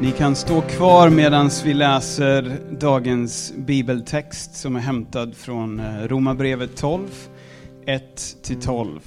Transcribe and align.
Ni 0.00 0.12
kan 0.12 0.36
stå 0.36 0.60
kvar 0.60 1.10
medan 1.10 1.50
vi 1.64 1.74
läser 1.74 2.56
dagens 2.80 3.52
bibeltext 3.56 4.54
som 4.54 4.76
är 4.76 4.80
hämtad 4.80 5.36
från 5.36 5.80
eh, 5.80 6.08
Romarbrevet 6.08 6.76
12, 6.76 7.08
1-12. 7.86 9.00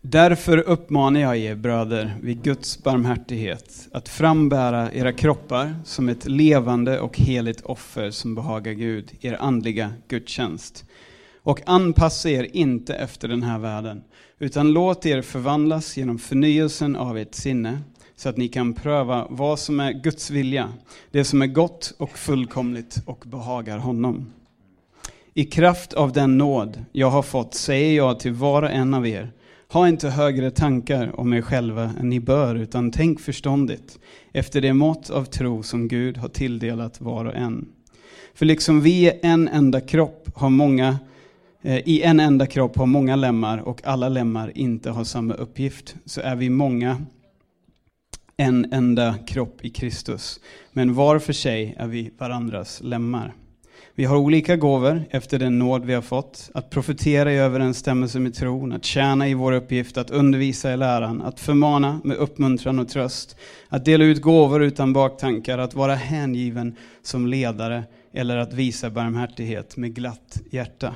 Därför 0.00 0.58
uppmanar 0.58 1.20
jag 1.20 1.36
er 1.36 1.54
bröder 1.54 2.14
vid 2.22 2.42
Guds 2.42 2.82
barmhärtighet 2.82 3.88
att 3.92 4.08
frambära 4.08 4.92
era 4.92 5.12
kroppar 5.12 5.74
som 5.84 6.08
ett 6.08 6.28
levande 6.28 7.00
och 7.00 7.18
heligt 7.18 7.60
offer 7.60 8.10
som 8.10 8.34
behagar 8.34 8.72
Gud, 8.72 9.10
er 9.20 9.36
andliga 9.40 9.92
gudstjänst. 10.08 10.84
Och 11.42 11.60
anpassa 11.66 12.30
er 12.30 12.56
inte 12.56 12.94
efter 12.94 13.28
den 13.28 13.42
här 13.42 13.58
världen, 13.58 14.02
utan 14.38 14.72
låt 14.72 15.06
er 15.06 15.22
förvandlas 15.22 15.96
genom 15.96 16.18
förnyelsen 16.18 16.96
av 16.96 17.18
ert 17.18 17.34
sinne 17.34 17.78
så 18.20 18.28
att 18.28 18.36
ni 18.36 18.48
kan 18.48 18.72
pröva 18.72 19.26
vad 19.30 19.58
som 19.58 19.80
är 19.80 19.92
Guds 19.92 20.30
vilja, 20.30 20.72
det 21.10 21.24
som 21.24 21.42
är 21.42 21.46
gott 21.46 21.94
och 21.98 22.18
fullkomligt 22.18 23.02
och 23.06 23.24
behagar 23.26 23.78
honom. 23.78 24.32
I 25.34 25.44
kraft 25.44 25.92
av 25.92 26.12
den 26.12 26.38
nåd 26.38 26.84
jag 26.92 27.10
har 27.10 27.22
fått 27.22 27.54
säger 27.54 27.96
jag 27.96 28.20
till 28.20 28.32
var 28.32 28.62
och 28.62 28.70
en 28.70 28.94
av 28.94 29.06
er, 29.06 29.32
ha 29.72 29.88
inte 29.88 30.08
högre 30.08 30.50
tankar 30.50 31.20
om 31.20 31.32
er 31.32 31.42
själva 31.42 31.92
än 32.00 32.08
ni 32.08 32.20
bör, 32.20 32.54
utan 32.54 32.90
tänk 32.90 33.20
förståndigt, 33.20 33.98
efter 34.32 34.60
det 34.60 34.72
mått 34.72 35.10
av 35.10 35.24
tro 35.24 35.62
som 35.62 35.88
Gud 35.88 36.16
har 36.16 36.28
tilldelat 36.28 37.00
var 37.00 37.24
och 37.24 37.34
en. 37.34 37.68
För 38.34 38.46
liksom 38.46 38.80
vi 38.80 39.06
är 39.06 39.18
en 39.22 39.48
enda 39.48 39.80
kropp 39.80 40.28
har 40.34 40.50
många 40.50 40.98
eh, 41.62 41.88
i 41.88 42.02
en 42.02 42.20
enda 42.20 42.46
kropp 42.46 42.76
har 42.76 42.86
många 42.86 43.16
lemmar 43.16 43.58
och 43.58 43.80
alla 43.84 44.08
lemmar 44.08 44.52
inte 44.54 44.90
har 44.90 45.04
samma 45.04 45.34
uppgift, 45.34 45.94
så 46.04 46.20
är 46.20 46.36
vi 46.36 46.50
många 46.50 46.96
en 48.40 48.72
enda 48.72 49.14
kropp 49.26 49.64
i 49.64 49.70
Kristus, 49.70 50.40
men 50.72 50.94
var 50.94 51.18
för 51.18 51.32
sig 51.32 51.74
är 51.78 51.86
vi 51.86 52.10
varandras 52.18 52.80
lemmar. 52.82 53.34
Vi 53.94 54.04
har 54.04 54.16
olika 54.16 54.56
gåvor 54.56 55.04
efter 55.10 55.38
den 55.38 55.58
nåd 55.58 55.84
vi 55.84 55.94
har 55.94 56.02
fått, 56.02 56.50
att 56.54 56.70
profetera 56.70 57.32
i 57.32 57.36
överensstämmelse 57.36 58.18
med 58.18 58.34
tron, 58.34 58.72
att 58.72 58.84
tjäna 58.84 59.28
i 59.28 59.34
vår 59.34 59.52
uppgift, 59.52 59.96
att 59.96 60.10
undervisa 60.10 60.72
i 60.72 60.76
läran, 60.76 61.22
att 61.22 61.40
förmana 61.40 62.00
med 62.04 62.16
uppmuntran 62.16 62.78
och 62.78 62.88
tröst, 62.88 63.36
att 63.68 63.84
dela 63.84 64.04
ut 64.04 64.22
gåvor 64.22 64.62
utan 64.62 64.92
baktankar, 64.92 65.58
att 65.58 65.74
vara 65.74 65.94
hängiven 65.94 66.76
som 67.02 67.26
ledare 67.26 67.84
eller 68.12 68.36
att 68.36 68.52
visa 68.52 68.90
barmhärtighet 68.90 69.76
med 69.76 69.94
glatt 69.94 70.40
hjärta. 70.50 70.94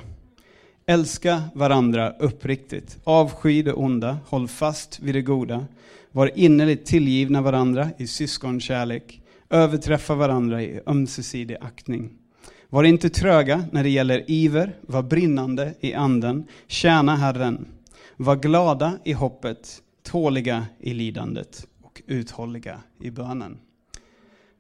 Älska 0.87 1.43
varandra 1.55 2.13
uppriktigt, 2.19 2.99
avsky 3.05 3.63
det 3.63 3.73
onda, 3.73 4.19
håll 4.27 4.49
fast 4.49 5.01
vid 5.01 5.15
det 5.15 5.23
goda, 5.23 5.65
var 6.15 6.39
innerligt 6.39 6.87
tillgivna 6.87 7.43
varandra 7.43 7.91
i 7.99 8.07
syskonkärlek, 8.07 9.23
överträffa 9.51 10.15
varandra 10.15 10.63
i 10.63 10.81
ömsesidig 10.87 11.57
aktning. 11.61 12.19
Var 12.69 12.85
inte 12.85 13.11
tröga 13.11 13.65
när 13.73 13.83
det 13.83 13.89
gäller 13.89 14.31
iver, 14.31 14.77
var 14.81 15.03
brinnande 15.03 15.75
i 15.81 15.95
anden, 15.95 16.47
tjäna 16.67 17.17
Herren. 17.17 17.67
Var 18.17 18.37
glada 18.37 18.99
i 19.05 19.13
hoppet, 19.13 19.83
tåliga 20.03 20.67
i 20.81 20.95
lidandet 20.95 21.67
och 21.83 22.03
uthålliga 22.07 22.81
i 23.01 23.11
bönen. 23.11 23.59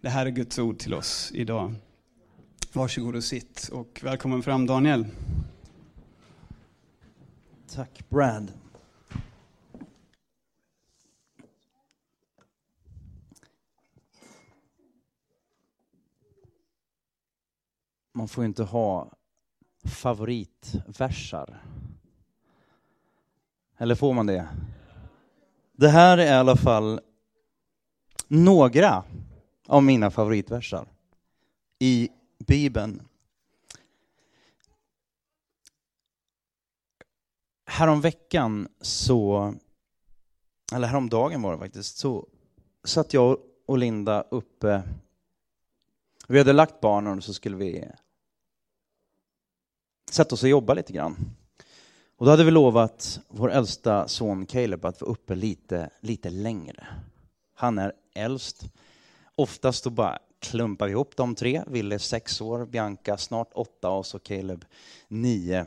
Det 0.00 0.08
här 0.08 0.27
är 0.27 0.30
Guds 0.30 0.58
ord 0.58 0.78
till 0.78 0.94
oss 0.94 1.30
idag. 1.34 1.74
Varsågod 2.72 3.16
och 3.16 3.24
sitt 3.24 3.70
och 3.72 4.00
välkommen 4.02 4.42
fram 4.42 4.66
Daniel. 4.66 5.06
Tack 7.74 8.05
Brad. 8.08 8.52
Man 18.16 18.28
får 18.28 18.44
ju 18.44 18.48
inte 18.48 18.62
ha 18.62 19.12
favoritversar. 19.84 21.62
Eller 23.78 23.94
får 23.94 24.12
man 24.12 24.27
det? 24.27 24.48
Det 25.72 25.89
här 25.89 26.18
är 26.18 26.27
i 26.27 26.30
alla 26.30 26.56
fall 26.56 27.00
några 28.28 29.05
av 29.66 29.83
mina 29.83 30.11
favoritversar 30.11 30.89
i 31.78 32.08
Bibeln. 32.39 33.02
Häromveckan 37.66 38.68
så, 38.80 39.55
eller 40.72 40.89
häromdagen 40.89 41.42
var 41.42 41.52
det 41.52 41.58
faktiskt, 41.58 41.96
så 41.96 42.28
satt 42.84 43.14
jag 43.14 43.39
och 43.66 43.78
Linda 43.78 44.22
uppe. 44.22 44.83
Vi 46.28 46.39
hade 46.39 46.52
lagt 46.52 46.80
barnen 46.80 47.18
och 47.18 47.24
så 47.24 47.34
skulle 47.34 47.56
vi 47.56 47.90
sätta 50.10 50.34
oss 50.34 50.42
och 50.42 50.48
jobba 50.48 50.74
lite 50.74 50.92
grann. 50.92 51.16
Och 52.16 52.26
då 52.26 52.30
hade 52.30 52.44
vi 52.44 52.50
lovat 52.50 53.20
vår 53.28 53.52
äldsta 53.52 54.08
son 54.08 54.46
Caleb 54.46 54.84
att 54.84 55.00
vara 55.00 55.10
uppe 55.10 55.34
lite, 55.34 55.90
lite 56.00 56.30
längre. 56.30 56.86
Han 57.54 57.78
är 57.78 57.92
äldst. 58.14 58.64
Oftast 59.36 59.84
då 59.84 59.90
bara 59.90 60.18
klumpar 60.38 60.86
vi 60.86 60.92
ihop 60.92 61.16
de 61.16 61.34
tre. 61.34 61.62
Ville 61.66 61.98
sex 61.98 62.40
år, 62.40 62.66
Bianca 62.66 63.16
snart 63.16 63.50
åtta 63.54 63.90
och 63.90 64.06
så 64.06 64.18
Caleb 64.18 64.64
nio. 65.08 65.66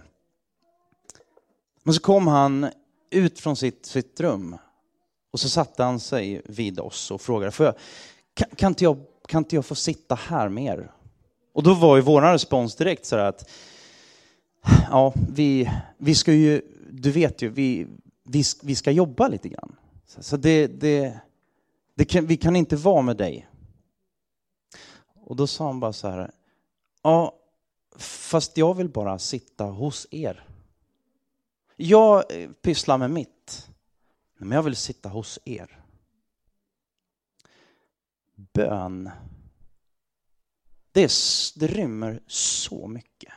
Men 1.83 1.93
så 1.93 2.01
kom 2.01 2.27
han 2.27 2.69
ut 3.09 3.39
från 3.39 3.55
sitt, 3.55 3.85
sitt 3.85 4.19
rum 4.19 4.57
och 5.31 5.39
så 5.39 5.49
satte 5.49 5.83
han 5.83 5.99
sig 5.99 6.41
vid 6.45 6.79
oss 6.79 7.11
och 7.11 7.21
frågade, 7.21 7.51
Får 7.51 7.65
jag, 7.65 7.75
kan, 8.33 8.49
kan, 8.55 8.71
inte 8.71 8.83
jag, 8.83 8.97
kan 9.27 9.37
inte 9.37 9.55
jag 9.55 9.65
få 9.65 9.75
sitta 9.75 10.15
här 10.15 10.49
med 10.49 10.63
er? 10.63 10.91
Och 11.53 11.63
då 11.63 11.73
var 11.73 11.95
ju 11.95 12.01
vår 12.01 12.21
respons 12.21 12.75
direkt 12.75 13.05
så 13.05 13.15
att 13.15 13.49
ja, 14.89 15.13
vi, 15.29 15.71
vi 15.97 16.15
ska 16.15 16.33
ju, 16.33 16.61
du 16.91 17.11
vet 17.11 17.41
ju, 17.41 17.49
vi, 17.49 17.87
vi, 18.23 18.43
vi 18.63 18.75
ska 18.75 18.91
jobba 18.91 19.27
lite 19.27 19.49
grann. 19.49 19.75
Så 20.05 20.37
det, 20.37 20.67
det, 20.67 21.19
det 21.95 22.05
kan, 22.05 22.25
vi 22.25 22.37
kan 22.37 22.55
inte 22.55 22.75
vara 22.75 23.01
med 23.01 23.17
dig. 23.17 23.47
Och 25.15 25.35
då 25.35 25.47
sa 25.47 25.65
han 25.67 25.79
bara 25.79 25.93
så 25.93 26.07
här, 26.07 26.31
ja, 27.01 27.33
fast 27.97 28.57
jag 28.57 28.73
vill 28.73 28.89
bara 28.89 29.19
sitta 29.19 29.63
hos 29.63 30.07
er. 30.11 30.43
Jag 31.75 32.41
eh, 32.41 32.51
pysslar 32.51 32.97
med 32.97 33.11
mitt, 33.11 33.69
men 34.37 34.51
jag 34.51 34.63
vill 34.63 34.75
sitta 34.75 35.09
hos 35.09 35.39
er. 35.45 35.83
Bön, 38.35 39.09
det, 40.91 41.11
det 41.55 41.67
rymmer 41.67 42.19
så 42.27 42.87
mycket. 42.87 43.33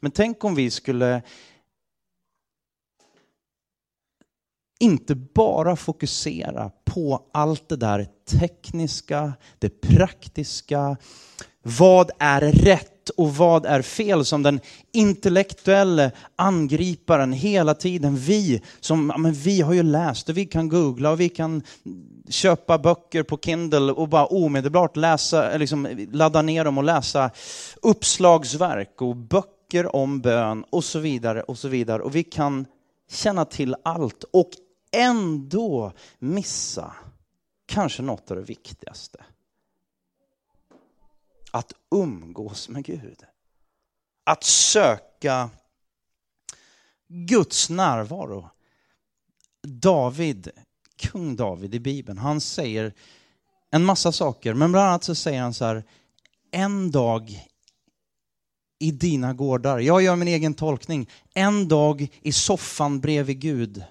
Men 0.00 0.10
tänk 0.10 0.44
om 0.44 0.54
vi 0.54 0.70
skulle 0.70 1.22
inte 4.80 5.14
bara 5.14 5.76
fokusera 5.76 6.70
på 6.84 7.22
allt 7.32 7.68
det 7.68 7.76
där 7.76 8.06
tekniska, 8.30 9.32
det 9.58 9.80
praktiska. 9.80 10.96
Vad 11.62 12.10
är 12.18 12.40
rätt 12.40 13.10
och 13.16 13.36
vad 13.36 13.66
är 13.66 13.82
fel? 13.82 14.24
Som 14.24 14.42
den 14.42 14.60
intellektuella 14.92 16.10
angriparen 16.36 17.32
hela 17.32 17.74
tiden, 17.74 18.16
vi 18.16 18.62
som, 18.80 19.06
men 19.06 19.32
vi 19.32 19.60
har 19.60 19.72
ju 19.72 19.82
läst 19.82 20.28
och 20.28 20.36
vi 20.36 20.46
kan 20.46 20.68
googla 20.68 21.10
och 21.10 21.20
vi 21.20 21.28
kan 21.28 21.62
köpa 22.28 22.78
böcker 22.78 23.22
på 23.22 23.38
Kindle 23.38 23.92
och 23.92 24.08
bara 24.08 24.26
omedelbart 24.26 24.96
läsa, 24.96 25.56
liksom 25.56 26.06
ladda 26.12 26.42
ner 26.42 26.64
dem 26.64 26.78
och 26.78 26.84
läsa 26.84 27.30
uppslagsverk 27.82 29.02
och 29.02 29.16
böcker 29.16 29.57
böcker 29.68 29.96
om 29.96 30.20
bön 30.20 30.64
och 30.70 30.84
så 30.84 30.98
vidare 30.98 31.42
och 31.42 31.58
så 31.58 31.68
vidare. 31.68 32.02
Och 32.02 32.14
vi 32.14 32.24
kan 32.24 32.66
känna 33.08 33.44
till 33.44 33.76
allt 33.84 34.24
och 34.24 34.50
ändå 34.92 35.92
missa 36.18 36.94
kanske 37.66 38.02
något 38.02 38.30
av 38.30 38.36
det 38.36 38.42
viktigaste. 38.42 39.24
Att 41.50 41.72
umgås 41.90 42.68
med 42.68 42.84
Gud. 42.84 43.24
Att 44.24 44.44
söka 44.44 45.50
Guds 47.08 47.70
närvaro. 47.70 48.50
David, 49.62 50.50
kung 50.96 51.36
David 51.36 51.74
i 51.74 51.80
Bibeln, 51.80 52.18
han 52.18 52.40
säger 52.40 52.94
en 53.70 53.84
massa 53.84 54.12
saker, 54.12 54.54
men 54.54 54.72
bland 54.72 54.88
annat 54.88 55.04
så 55.04 55.14
säger 55.14 55.40
han 55.40 55.54
så 55.54 55.64
här, 55.64 55.84
en 56.50 56.90
dag 56.90 57.48
i 58.78 58.90
dina 58.90 59.32
gårdar. 59.32 59.78
Jag 59.78 60.02
gör 60.02 60.16
min 60.16 60.28
egen 60.28 60.54
tolkning. 60.54 61.10
En 61.34 61.68
dag 61.68 62.08
i 62.22 62.32
soffan 62.32 63.00
bredvid 63.00 63.40
Gud. 63.40 63.84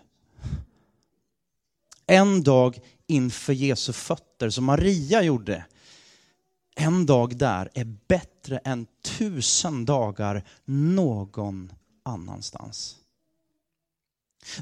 En 2.06 2.44
dag 2.44 2.80
inför 3.08 3.54
Jesu 3.54 3.94
fötter, 3.94 4.50
som 4.50 4.66
Maria 4.66 5.24
gjorde. 5.24 5.66
En 6.76 7.06
dag 7.06 7.38
där 7.38 7.70
är 7.74 7.98
bättre 8.08 8.58
än 8.58 8.88
tusen 9.04 9.86
dagar 9.86 10.44
någon 10.66 11.72
annanstans. 12.06 12.96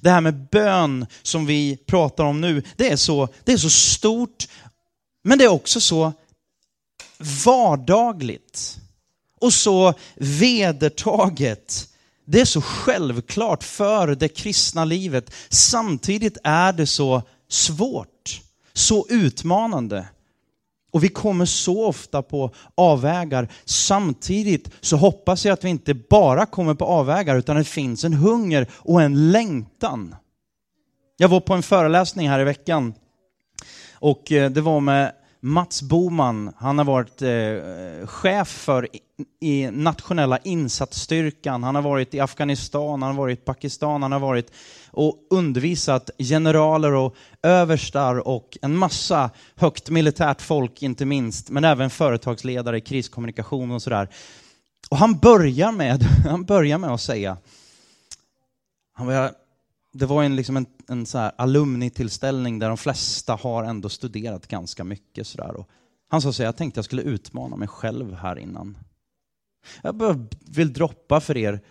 Det 0.02 0.10
här 0.10 0.22
med 0.22 0.48
bön 0.52 1.06
som 1.22 1.46
vi 1.46 1.78
pratar 1.78 2.24
om 2.24 2.42
nu, 2.42 2.64
det 2.76 2.92
är 2.92 2.96
så, 2.96 3.28
det 3.44 3.52
är 3.52 3.58
så 3.58 3.70
stort, 3.70 4.48
men 5.24 5.38
det 5.38 5.44
är 5.44 5.50
också 5.50 5.82
så 5.82 6.14
vardagligt 7.46 8.80
och 9.46 9.54
så 9.54 9.94
vedertaget. 10.16 11.90
Det 12.26 12.42
är 12.42 12.46
så 12.46 12.62
självklart 12.62 13.64
för 13.64 14.08
det 14.08 14.28
kristna 14.28 14.86
livet. 14.86 15.34
Samtidigt 15.50 16.38
är 16.44 16.74
det 16.74 16.88
så 16.88 17.22
svårt, 17.50 18.42
så 18.74 19.06
utmanande. 19.10 20.08
Och 20.92 21.04
vi 21.04 21.10
kommer 21.10 21.46
så 21.46 21.86
ofta 21.86 22.22
på 22.22 22.54
avvägar. 22.76 23.48
Samtidigt 23.66 24.70
så 24.82 24.98
hoppas 24.98 25.46
jag 25.46 25.54
att 25.54 25.64
vi 25.64 25.70
inte 25.70 25.94
bara 25.94 26.46
kommer 26.46 26.74
på 26.74 26.86
avvägar 26.86 27.36
utan 27.36 27.56
det 27.56 27.64
finns 27.64 28.04
en 28.04 28.14
hunger 28.14 28.68
och 28.74 29.02
en 29.02 29.32
längtan. 29.32 30.16
Jag 31.18 31.30
var 31.30 31.40
på 31.40 31.54
en 31.54 31.64
föreläsning 31.64 32.30
här 32.30 32.40
i 32.40 32.44
veckan 32.44 32.94
och 33.94 34.32
eh, 34.32 34.52
det 34.52 34.62
var 34.62 34.80
med 34.80 35.12
Mats 35.48 35.82
Boman, 35.82 36.54
han 36.58 36.78
har 36.78 36.86
varit 36.86 37.22
eh, 37.22 38.08
chef 38.08 38.48
för 38.48 38.88
i, 39.42 39.72
nationella 39.72 40.38
insatsstyrkan, 40.38 41.64
han 41.64 41.76
har 41.76 41.82
varit 41.82 42.14
i 42.14 42.20
Afghanistan, 42.20 43.02
han 43.02 43.12
har 43.12 43.22
varit 43.22 43.40
i 43.40 43.42
Pakistan, 43.42 44.02
han 44.02 44.12
har 44.12 44.20
varit 44.20 44.52
och 44.92 45.28
undervisat 45.30 46.10
generaler 46.18 46.94
och 46.94 47.16
överstar 47.44 48.28
och 48.28 48.58
en 48.62 48.78
massa 48.78 49.30
högt 49.56 49.90
militärt 49.90 50.42
folk 50.42 50.84
inte 50.84 51.06
minst, 51.06 51.50
men 51.50 51.64
även 51.64 51.90
företagsledare, 51.90 52.82
kriskommunikation 52.82 53.72
och 53.72 53.82
sådär. 53.82 54.10
Och 54.90 54.98
han 54.98 55.18
börjar 55.18 55.72
med, 55.72 56.04
han 56.30 56.46
börjar 56.46 56.78
med 56.78 56.90
att 56.90 57.02
säga, 57.02 57.38
han 58.94 59.08
börjar, 59.08 59.32
det 59.98 60.06
var 60.06 60.24
en, 60.24 60.36
liksom 60.36 60.58
en, 60.58 60.66
en 60.88 61.06
så 61.06 61.18
här 61.18 61.32
alumnitillställning 61.38 62.60
där 62.60 62.68
de 62.68 62.78
flesta 62.78 63.36
har 63.36 63.64
ändå 63.64 63.90
studerat 63.90 64.48
ganska 64.48 64.84
mycket. 64.84 65.28
Så 65.28 65.38
där. 65.38 65.56
Och 65.56 65.70
han 66.08 66.22
sa 66.22 66.34
så 66.34 66.44
här, 66.44 66.48
jag 66.48 66.58
tänkte 66.58 66.78
jag 66.78 66.86
skulle 66.86 67.02
utmana 67.02 67.56
mig 67.56 67.68
själv 67.68 68.14
här 68.14 68.40
innan. 68.40 68.78
Jag 69.82 70.28
vill 70.46 70.74
droppa 70.74 71.20
för 71.20 71.38
er, 71.38 71.62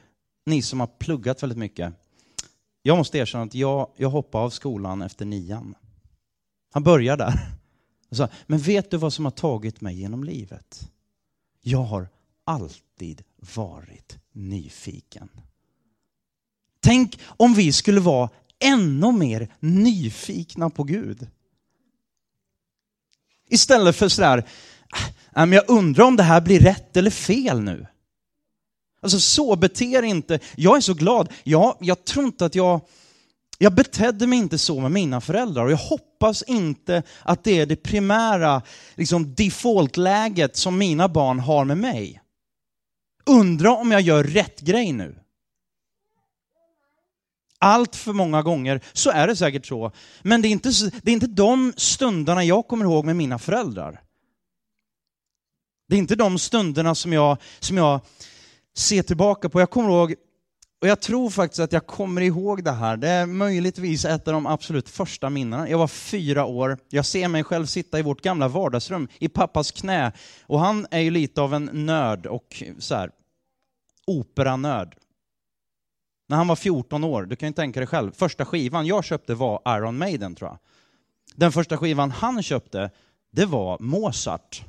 ni 0.47 0.63
som 0.63 0.81
har 0.81 0.87
pluggat 0.87 1.43
väldigt 1.43 1.59
mycket. 1.59 1.95
Jag 2.83 2.99
måste 2.99 3.19
erkänna 3.19 3.45
att 3.45 3.55
jag, 3.55 3.91
jag 3.97 4.11
hoppade 4.11 4.45
av 4.45 4.51
skolan 4.51 5.03
efter 5.03 5.25
nian. 5.25 5.75
Han 6.73 6.83
börjar 6.83 7.17
där. 7.17 7.35
Sa, 8.11 8.29
men 8.47 8.59
vet 8.59 8.91
du 8.91 8.97
vad 8.97 9.13
som 9.13 9.25
har 9.25 9.33
tagit 9.33 9.81
mig 9.81 10.01
genom 10.01 10.25
livet? 10.25 10.91
Jag 11.61 11.83
har 11.83 12.09
alltid 12.45 13.23
varit 13.55 14.19
nyfiken. 14.33 15.29
Tänk 16.85 17.19
om 17.27 17.55
vi 17.55 17.73
skulle 17.73 18.01
vara 18.01 18.31
ännu 18.59 19.13
mer 19.13 19.49
nyfikna 19.61 20.71
på 20.71 20.85
Gud. 20.85 21.29
Istället 23.51 23.97
för 23.97 24.09
sådär, 24.09 24.49
äh, 25.37 25.45
jag 25.45 25.65
undrar 25.69 26.05
om 26.05 26.17
det 26.17 26.23
här 26.23 26.41
blir 26.41 26.61
rätt 26.61 26.97
eller 26.97 27.11
fel 27.11 27.61
nu. 27.61 27.87
Alltså 29.03 29.21
så 29.21 29.57
beter 29.57 30.03
inte. 30.03 30.39
Jag 30.57 30.77
är 30.77 30.81
så 30.81 30.95
glad. 30.95 31.33
Jag, 31.43 31.77
jag 31.81 32.05
tror 32.05 32.25
inte 32.25 32.45
att 32.45 32.55
jag... 32.55 32.81
Jag 33.59 33.75
betedde 33.75 34.27
mig 34.27 34.39
inte 34.39 34.59
så 34.59 34.81
med 34.81 34.93
mina 34.93 35.21
föräldrar 35.21 35.65
och 35.65 35.73
jag 35.73 35.77
hoppas 35.77 36.43
inte 36.43 37.03
att 37.23 37.45
det 37.45 37.61
är 37.61 37.67
det 37.67 37.77
primära 37.77 38.63
liksom 38.95 39.35
default-läget 39.35 40.57
som 40.57 40.79
mina 40.79 41.09
barn 41.09 41.41
har 41.41 41.65
med 41.65 41.79
mig. 41.79 42.21
Undra 43.27 43.77
om 43.77 43.93
jag 43.93 44.01
gör 44.01 44.25
rätt 44.25 44.61
grej 44.61 44.93
nu 44.93 45.24
allt 47.65 47.97
för 47.97 48.13
många 48.13 48.43
gånger 48.43 48.81
så 48.93 49.11
är 49.11 49.27
det 49.27 49.37
säkert 49.37 49.67
så. 49.67 49.93
Men 50.23 50.43
det 50.43 50.49
är, 50.49 50.51
inte, 50.51 50.71
det 51.03 51.11
är 51.11 51.15
inte 51.15 51.27
de 51.27 51.73
stunderna 51.77 52.45
jag 52.45 52.69
kommer 52.69 52.85
ihåg 52.85 53.05
med 53.05 53.17
mina 53.17 53.39
föräldrar. 53.39 54.01
Det 55.89 55.95
är 55.95 55.99
inte 55.99 56.17
de 56.17 56.39
stunderna 56.39 56.95
som 56.95 57.13
jag, 57.13 57.37
som 57.61 57.77
jag 57.77 58.01
ser 58.77 59.03
tillbaka 59.03 59.49
på. 59.49 59.61
Jag 59.61 59.71
kommer 59.71 59.91
ihåg, 59.91 60.15
och 60.81 60.89
jag 60.89 61.01
tror 61.01 61.31
faktiskt 61.31 61.61
att 61.61 61.73
jag 61.73 61.87
kommer 61.87 62.21
ihåg 62.21 62.65
det 62.65 62.73
här. 62.73 62.97
Det 62.97 63.09
är 63.09 63.27
möjligtvis 63.27 64.05
ett 64.05 64.29
av 64.29 64.35
de 64.35 64.47
absolut 64.47 64.89
första 64.89 65.31
minnena. 65.31 65.69
Jag 65.69 65.79
var 65.79 65.89
fyra 65.89 66.45
år. 66.45 66.79
Jag 66.89 67.07
ser 67.07 67.29
mig 67.29 67.45
själv 67.45 67.67
sitta 67.67 67.99
i 67.99 68.03
vårt 68.03 68.23
gamla 68.23 68.49
vardagsrum 68.49 69.09
i 69.19 69.29
pappas 69.29 69.71
knä. 69.71 70.13
Och 70.47 70.61
han 70.61 70.87
är 70.91 71.01
ju 71.01 71.11
lite 71.11 71.41
av 71.41 71.55
en 71.55 71.71
nörd 71.73 72.27
och 72.27 72.63
så 72.79 72.95
här, 72.95 73.11
operanörd. 74.07 74.97
När 76.27 76.37
han 76.37 76.49
var 76.49 76.57
14 76.57 77.05
år, 77.05 77.23
du 77.23 77.37
kan 77.37 77.49
ju 77.49 77.53
tänka 77.53 77.81
dig 77.81 77.87
själv, 77.87 78.13
första 78.13 78.45
skivan 78.45 78.87
jag 78.87 79.05
köpte 79.05 79.35
var 79.35 79.63
Iron 79.67 79.99
Maiden 79.99 80.35
tror 80.35 80.51
jag. 80.51 80.59
Den 81.35 81.53
första 81.53 81.79
skivan 81.79 82.11
han 82.11 82.43
köpte, 82.43 82.91
det 83.33 83.47
var 83.47 83.79
Mozart. 83.79 84.65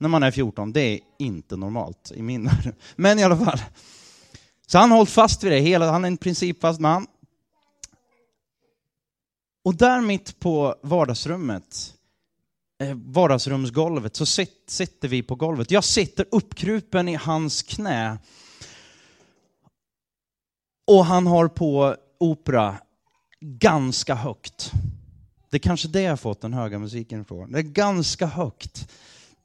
När 0.00 0.08
man 0.08 0.22
är 0.22 0.30
14, 0.30 0.72
det 0.72 0.80
är 0.80 1.00
inte 1.18 1.56
normalt 1.56 2.12
i 2.14 2.22
min 2.22 2.44
värld. 2.64 2.74
Men 2.96 3.18
i 3.18 3.24
alla 3.24 3.36
fall. 3.36 3.60
Så 4.66 4.78
han 4.78 4.90
har 4.90 4.96
hållit 4.96 5.10
fast 5.10 5.44
vid 5.44 5.52
det, 5.52 5.58
hela, 5.58 5.90
han 5.90 6.04
är 6.04 6.08
en 6.08 6.16
principfast 6.16 6.80
man. 6.80 7.06
Och 9.64 9.74
där 9.74 10.00
mitt 10.00 10.40
på 10.40 10.74
vardagsrummet, 10.82 11.94
eh, 12.80 12.94
vardagsrumsgolvet, 12.94 14.16
så 14.16 14.26
sitter 14.66 15.08
vi 15.08 15.22
på 15.22 15.34
golvet. 15.34 15.70
Jag 15.70 15.84
sitter 15.84 16.26
uppkrupen 16.30 17.08
i 17.08 17.14
hans 17.14 17.62
knä 17.62 18.18
och 20.86 21.04
han 21.04 21.26
har 21.26 21.48
på 21.48 21.96
opera 22.18 22.76
ganska 23.40 24.14
högt. 24.14 24.72
Det 25.50 25.56
är 25.56 25.60
kanske 25.60 25.88
det 25.88 26.02
jag 26.02 26.20
fått 26.20 26.40
den 26.40 26.52
höga 26.52 26.78
musiken 26.78 27.20
ifrån. 27.20 27.52
Det 27.52 27.58
är 27.58 27.62
ganska 27.62 28.26
högt. 28.26 28.88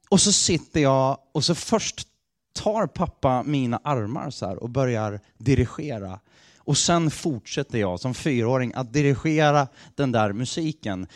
Och 0.08 0.20
så 0.20 0.32
sitter 0.32 0.80
jag 0.80 1.18
och 1.32 1.44
så 1.44 1.54
först 1.54 2.08
tar 2.52 2.86
pappa 2.86 3.42
mina 3.42 3.80
armar 3.84 4.30
så 4.30 4.56
och 4.56 4.70
börjar 4.70 5.20
dirigera. 5.38 6.20
Och 6.58 6.78
sen 6.78 7.10
fortsätter 7.10 7.78
jag 7.78 8.00
som 8.00 8.14
fyraåring 8.14 8.72
att 8.74 8.92
dirigera 8.92 9.68
den 9.94 10.12
där 10.12 10.32
musiken. 10.32 11.06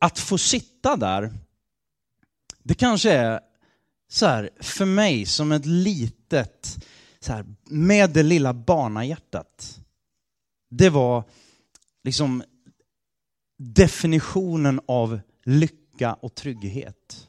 Att 0.00 0.18
få 0.18 0.38
sitta 0.38 0.96
där, 0.96 1.34
det 2.62 2.74
kanske 2.74 3.12
är 3.12 3.40
så 4.08 4.26
här, 4.26 4.50
för 4.60 4.84
mig 4.84 5.26
som 5.26 5.52
ett 5.52 5.66
litet 5.66 6.86
så 7.28 7.34
här, 7.34 7.46
med 7.64 8.10
det 8.10 8.22
lilla 8.22 8.52
barnahjärtat. 8.54 9.80
Det 10.70 10.90
var 10.90 11.24
liksom 12.04 12.42
definitionen 13.58 14.80
av 14.88 15.20
lycka 15.44 16.14
och 16.14 16.34
trygghet. 16.34 17.28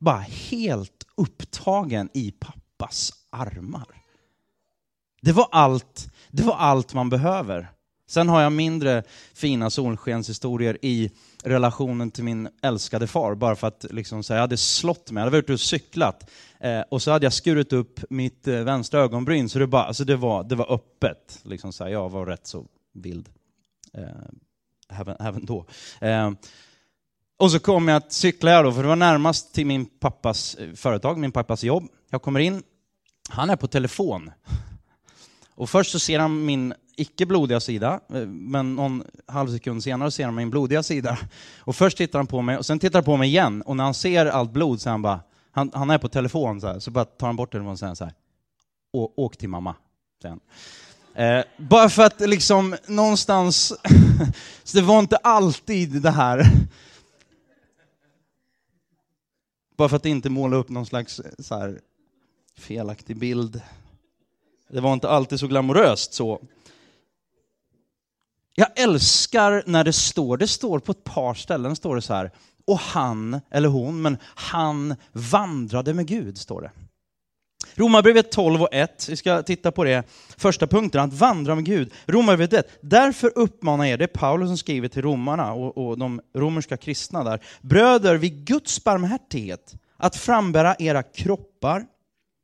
Bara 0.00 0.18
helt 0.50 1.06
upptagen 1.16 2.10
i 2.14 2.32
pappas 2.32 3.12
armar. 3.30 4.02
Det 5.22 5.32
var 5.32 5.48
allt, 5.52 6.08
det 6.30 6.42
var 6.42 6.56
allt 6.56 6.94
man 6.94 7.10
behöver. 7.10 7.73
Sen 8.06 8.28
har 8.28 8.42
jag 8.42 8.52
mindre 8.52 9.02
fina 9.34 9.70
solskenshistorier 9.70 10.78
i 10.82 11.10
relationen 11.44 12.10
till 12.10 12.24
min 12.24 12.48
älskade 12.62 13.06
far, 13.06 13.34
bara 13.34 13.56
för 13.56 13.66
att 13.66 13.86
liksom, 13.90 14.22
så 14.22 14.32
jag 14.32 14.40
hade 14.40 14.56
slått 14.56 15.10
mig, 15.10 15.20
jag 15.20 15.24
hade 15.24 15.36
varit 15.36 15.44
ute 15.44 15.52
och 15.52 15.60
cyklat, 15.60 16.30
eh, 16.60 16.80
och 16.80 17.02
så 17.02 17.10
hade 17.10 17.26
jag 17.26 17.32
skurit 17.32 17.72
upp 17.72 18.00
mitt 18.10 18.48
eh, 18.48 18.60
vänstra 18.60 19.00
ögonbryn, 19.00 19.48
så 19.48 19.58
det, 19.58 19.66
bara, 19.66 19.84
alltså 19.84 20.04
det, 20.04 20.16
var, 20.16 20.44
det 20.44 20.54
var 20.54 20.72
öppet. 20.72 21.40
Liksom, 21.42 21.72
så 21.72 21.84
här, 21.84 21.90
jag 21.90 22.08
var 22.08 22.26
rätt 22.26 22.46
så 22.46 22.66
vild, 22.94 23.28
eh, 23.94 24.98
även, 25.00 25.16
även 25.20 25.46
då. 25.46 25.66
Eh, 26.00 26.30
och 27.36 27.50
så 27.50 27.58
kom 27.58 27.88
jag 27.88 27.96
att 27.96 28.12
cykla 28.12 28.62
då, 28.62 28.72
för 28.72 28.82
det 28.82 28.88
var 28.88 28.96
närmast 28.96 29.54
till 29.54 29.66
min 29.66 29.86
pappas 29.86 30.54
eh, 30.54 30.72
företag, 30.74 31.18
min 31.18 31.32
pappas 31.32 31.64
jobb. 31.64 31.84
Jag 32.10 32.22
kommer 32.22 32.40
in, 32.40 32.62
han 33.28 33.50
är 33.50 33.56
på 33.56 33.66
telefon. 33.66 34.30
Och 35.54 35.70
först 35.70 35.90
så 35.90 35.98
ser 35.98 36.18
han 36.18 36.44
min 36.44 36.74
icke 36.96 37.26
blodiga 37.26 37.60
sida, 37.60 38.00
eh, 38.08 38.26
men 38.26 38.74
någon 38.74 39.04
halv 39.26 39.48
sekund 39.48 39.82
senare 39.82 40.10
ser 40.10 40.24
han 40.24 40.34
min 40.34 40.50
blodiga 40.50 40.82
sida. 40.82 41.18
Och 41.58 41.76
först 41.76 41.98
tittar 41.98 42.18
han 42.18 42.26
på 42.26 42.42
mig, 42.42 42.56
och 42.58 42.66
sen 42.66 42.78
tittar 42.78 42.98
han 42.98 43.04
på 43.04 43.16
mig 43.16 43.28
igen, 43.28 43.62
och 43.62 43.76
när 43.76 43.84
han 43.84 43.94
ser 43.94 44.26
allt 44.26 44.52
blod 44.52 44.80
så 44.80 44.90
han 44.90 45.02
bara, 45.02 45.20
han, 45.50 45.70
han 45.74 45.90
är 45.90 45.98
på 45.98 46.08
telefon 46.08 46.60
så 46.60 46.66
här, 46.66 46.78
så 46.78 46.90
bara 46.90 47.04
tar 47.04 47.26
han 47.26 47.36
bort 47.36 47.52
telefonen 47.52 47.72
och 47.72 47.78
säger 47.78 47.94
så 47.94 48.04
här, 48.04 48.14
åk 48.92 49.36
till 49.36 49.48
mamma, 49.48 49.74
Sen. 50.22 50.40
Eh, 51.14 51.44
bara 51.56 51.88
för 51.88 52.02
att 52.02 52.20
liksom 52.20 52.76
någonstans, 52.86 53.72
så 54.64 54.76
det 54.76 54.82
var 54.82 54.98
inte 54.98 55.16
alltid 55.16 56.02
det 56.02 56.10
här. 56.10 56.46
Bara 59.76 59.88
för 59.88 59.96
att 59.96 60.06
inte 60.06 60.30
måla 60.30 60.56
upp 60.56 60.68
någon 60.68 60.86
slags 60.86 61.20
eh, 61.20 61.32
så 61.38 61.58
här, 61.58 61.80
felaktig 62.58 63.16
bild. 63.16 63.60
Det 64.68 64.80
var 64.80 64.92
inte 64.92 65.08
alltid 65.08 65.40
så 65.40 65.46
glamoröst 65.46 66.14
så. 66.14 66.40
Jag 68.54 68.68
älskar 68.78 69.62
när 69.66 69.84
det 69.84 69.92
står, 69.92 70.36
det 70.36 70.48
står 70.48 70.78
på 70.78 70.92
ett 70.92 71.04
par 71.04 71.34
ställen, 71.34 71.76
står 71.76 71.94
det 71.94 72.02
så 72.02 72.14
här, 72.14 72.30
och 72.66 72.78
han, 72.78 73.40
eller 73.50 73.68
hon, 73.68 74.02
men 74.02 74.18
han 74.24 74.94
vandrade 75.12 75.94
med 75.94 76.06
Gud, 76.06 76.38
står 76.38 76.60
det. 76.62 76.70
Romarbrevet 77.74 78.32
12 78.32 78.62
och 78.62 78.74
1, 78.74 79.08
vi 79.08 79.16
ska 79.16 79.42
titta 79.42 79.72
på 79.72 79.84
det. 79.84 80.04
Första 80.36 80.66
punkten, 80.66 81.00
att 81.00 81.12
vandra 81.12 81.54
med 81.54 81.64
Gud. 81.64 81.92
Romarbrevet 82.06 82.52
1. 82.52 82.78
Därför 82.80 83.32
uppmanar 83.38 83.84
jag, 83.84 83.98
det 83.98 84.04
är 84.04 84.06
Paulus 84.06 84.48
som 84.48 84.58
skriver 84.58 84.88
till 84.88 85.02
romarna 85.02 85.52
och, 85.52 85.78
och 85.78 85.98
de 85.98 86.20
romerska 86.36 86.76
kristna 86.76 87.24
där. 87.24 87.42
Bröder, 87.60 88.14
vid 88.14 88.44
Guds 88.44 88.84
barmhärtighet, 88.84 89.74
att 89.96 90.16
frambära 90.16 90.76
era 90.78 91.02
kroppar 91.02 91.86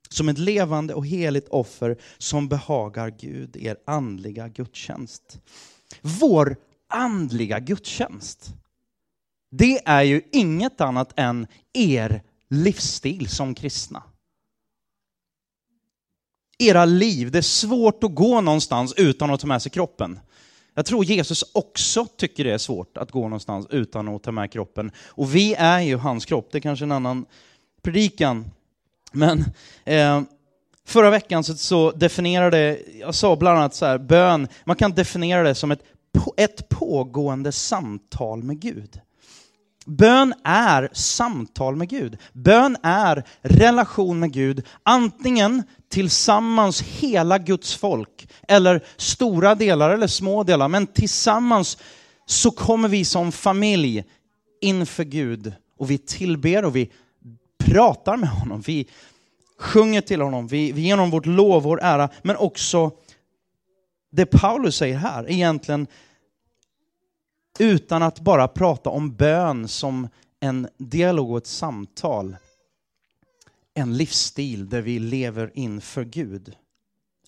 som 0.08 0.28
ett 0.28 0.38
levande 0.38 0.94
och 0.94 1.06
heligt 1.06 1.48
offer 1.48 1.96
som 2.18 2.48
behagar 2.48 3.10
Gud, 3.20 3.56
er 3.56 3.76
andliga 3.86 4.48
gudstjänst. 4.48 5.40
Vår 6.00 6.56
andliga 6.88 7.60
gudstjänst, 7.60 8.54
det 9.50 9.88
är 9.88 10.02
ju 10.02 10.22
inget 10.32 10.80
annat 10.80 11.12
än 11.16 11.46
er 11.72 12.22
livsstil 12.48 13.28
som 13.28 13.54
kristna 13.54 14.02
era 16.60 16.84
liv. 16.84 17.30
Det 17.30 17.38
är 17.38 17.42
svårt 17.42 18.04
att 18.04 18.14
gå 18.14 18.40
någonstans 18.40 18.94
utan 18.96 19.30
att 19.30 19.40
ta 19.40 19.46
med 19.46 19.62
sig 19.62 19.72
kroppen. 19.72 20.20
Jag 20.74 20.86
tror 20.86 21.04
Jesus 21.04 21.44
också 21.52 22.06
tycker 22.16 22.44
det 22.44 22.52
är 22.52 22.58
svårt 22.58 22.96
att 22.96 23.10
gå 23.10 23.22
någonstans 23.22 23.66
utan 23.70 24.08
att 24.08 24.22
ta 24.22 24.32
med 24.32 24.52
kroppen. 24.52 24.92
Och 24.98 25.34
vi 25.34 25.54
är 25.54 25.80
ju 25.80 25.96
hans 25.96 26.24
kropp, 26.24 26.48
det 26.52 26.58
är 26.58 26.60
kanske 26.60 26.84
en 26.84 26.92
annan 26.92 27.26
predikan. 27.82 28.50
Men 29.12 29.44
eh, 29.84 30.22
förra 30.90 31.10
veckan 31.10 31.44
så, 31.44 31.54
så 31.54 31.90
definierade, 31.90 32.78
jag 33.00 33.14
sa 33.14 33.36
bland 33.36 33.58
annat 33.58 33.74
så 33.74 33.86
här, 33.86 33.98
bön, 33.98 34.48
man 34.64 34.76
kan 34.76 34.92
definiera 34.92 35.42
det 35.42 35.54
som 35.54 35.70
ett, 35.70 35.82
ett 36.36 36.68
pågående 36.68 37.52
samtal 37.52 38.42
med 38.42 38.60
Gud. 38.60 39.00
Bön 39.86 40.34
är 40.44 40.88
samtal 40.92 41.76
med 41.76 41.88
Gud. 41.88 42.18
Bön 42.32 42.76
är 42.82 43.24
relation 43.42 44.18
med 44.18 44.32
Gud, 44.32 44.66
antingen 44.82 45.62
tillsammans 45.88 46.82
hela 46.82 47.38
Guds 47.38 47.74
folk, 47.74 48.28
eller 48.48 48.84
stora 48.96 49.54
delar 49.54 49.90
eller 49.90 50.06
små 50.06 50.42
delar, 50.42 50.68
men 50.68 50.86
tillsammans 50.86 51.78
så 52.26 52.50
kommer 52.50 52.88
vi 52.88 53.04
som 53.04 53.32
familj 53.32 54.04
inför 54.60 55.04
Gud 55.04 55.52
och 55.78 55.90
vi 55.90 55.98
tillber 55.98 56.64
och 56.64 56.76
vi 56.76 56.90
pratar 57.58 58.16
med 58.16 58.28
honom. 58.28 58.60
Vi 58.60 58.86
sjunger 59.60 60.00
till 60.00 60.20
honom, 60.20 60.46
vi, 60.46 60.72
vi 60.72 60.82
ger 60.82 60.96
honom 60.96 61.10
vårt 61.10 61.26
lov, 61.26 61.62
vår 61.62 61.80
ära, 61.82 62.08
men 62.22 62.36
också 62.36 62.90
det 64.10 64.26
Paulus 64.26 64.76
säger 64.76 64.96
här, 64.96 65.30
egentligen 65.30 65.86
utan 67.58 68.02
att 68.02 68.20
bara 68.20 68.48
prata 68.48 68.90
om 68.90 69.14
bön 69.14 69.68
som 69.68 70.08
en 70.40 70.68
dialog 70.78 71.30
och 71.30 71.38
ett 71.38 71.46
samtal. 71.46 72.36
En 73.74 73.96
livsstil 73.96 74.68
där 74.68 74.80
vi 74.80 74.98
lever 74.98 75.50
inför 75.54 76.04
Gud. 76.04 76.56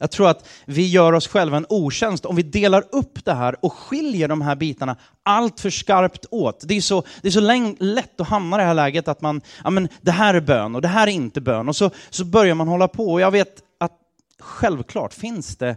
Jag 0.02 0.11
tror 0.11 0.28
att 0.28 0.49
vi 0.64 0.87
gör 0.87 1.12
oss 1.12 1.28
själva 1.28 1.56
en 1.56 1.66
otjänst 1.68 2.26
om 2.26 2.37
vi 2.37 2.42
delar 2.42 2.85
upp 2.92 3.25
det 3.25 3.35
här 3.35 3.64
och 3.64 3.73
skiljer 3.73 4.28
de 4.28 4.40
här 4.40 4.56
bitarna 4.56 4.97
allt 5.23 5.61
för 5.61 5.71
skarpt 5.71 6.26
åt. 6.30 6.64
Det 6.68 6.75
är 6.75 6.80
så, 6.80 7.04
det 7.23 7.28
är 7.28 7.32
så 7.32 7.85
lätt 7.85 8.21
att 8.21 8.28
hamna 8.28 8.56
i 8.56 8.61
det 8.61 8.64
här 8.64 8.75
läget 8.75 9.09
att 9.09 9.21
man, 9.21 9.40
ja 9.64 9.71
men 9.71 9.88
det 10.00 10.11
här 10.11 10.35
är 10.35 10.40
bön 10.40 10.75
och 10.75 10.82
det 10.82 10.88
här 10.88 11.06
är 11.06 11.11
inte 11.11 11.40
bön. 11.40 11.68
Och 11.68 11.76
så, 11.76 11.90
så 12.11 12.25
börjar 12.25 12.54
man 12.54 12.68
hålla 12.68 12.88
på. 12.88 13.12
Och 13.12 13.21
jag 13.21 13.30
vet 13.30 13.62
att 13.80 13.92
självklart 14.40 15.14
finns 15.14 15.56
det 15.56 15.76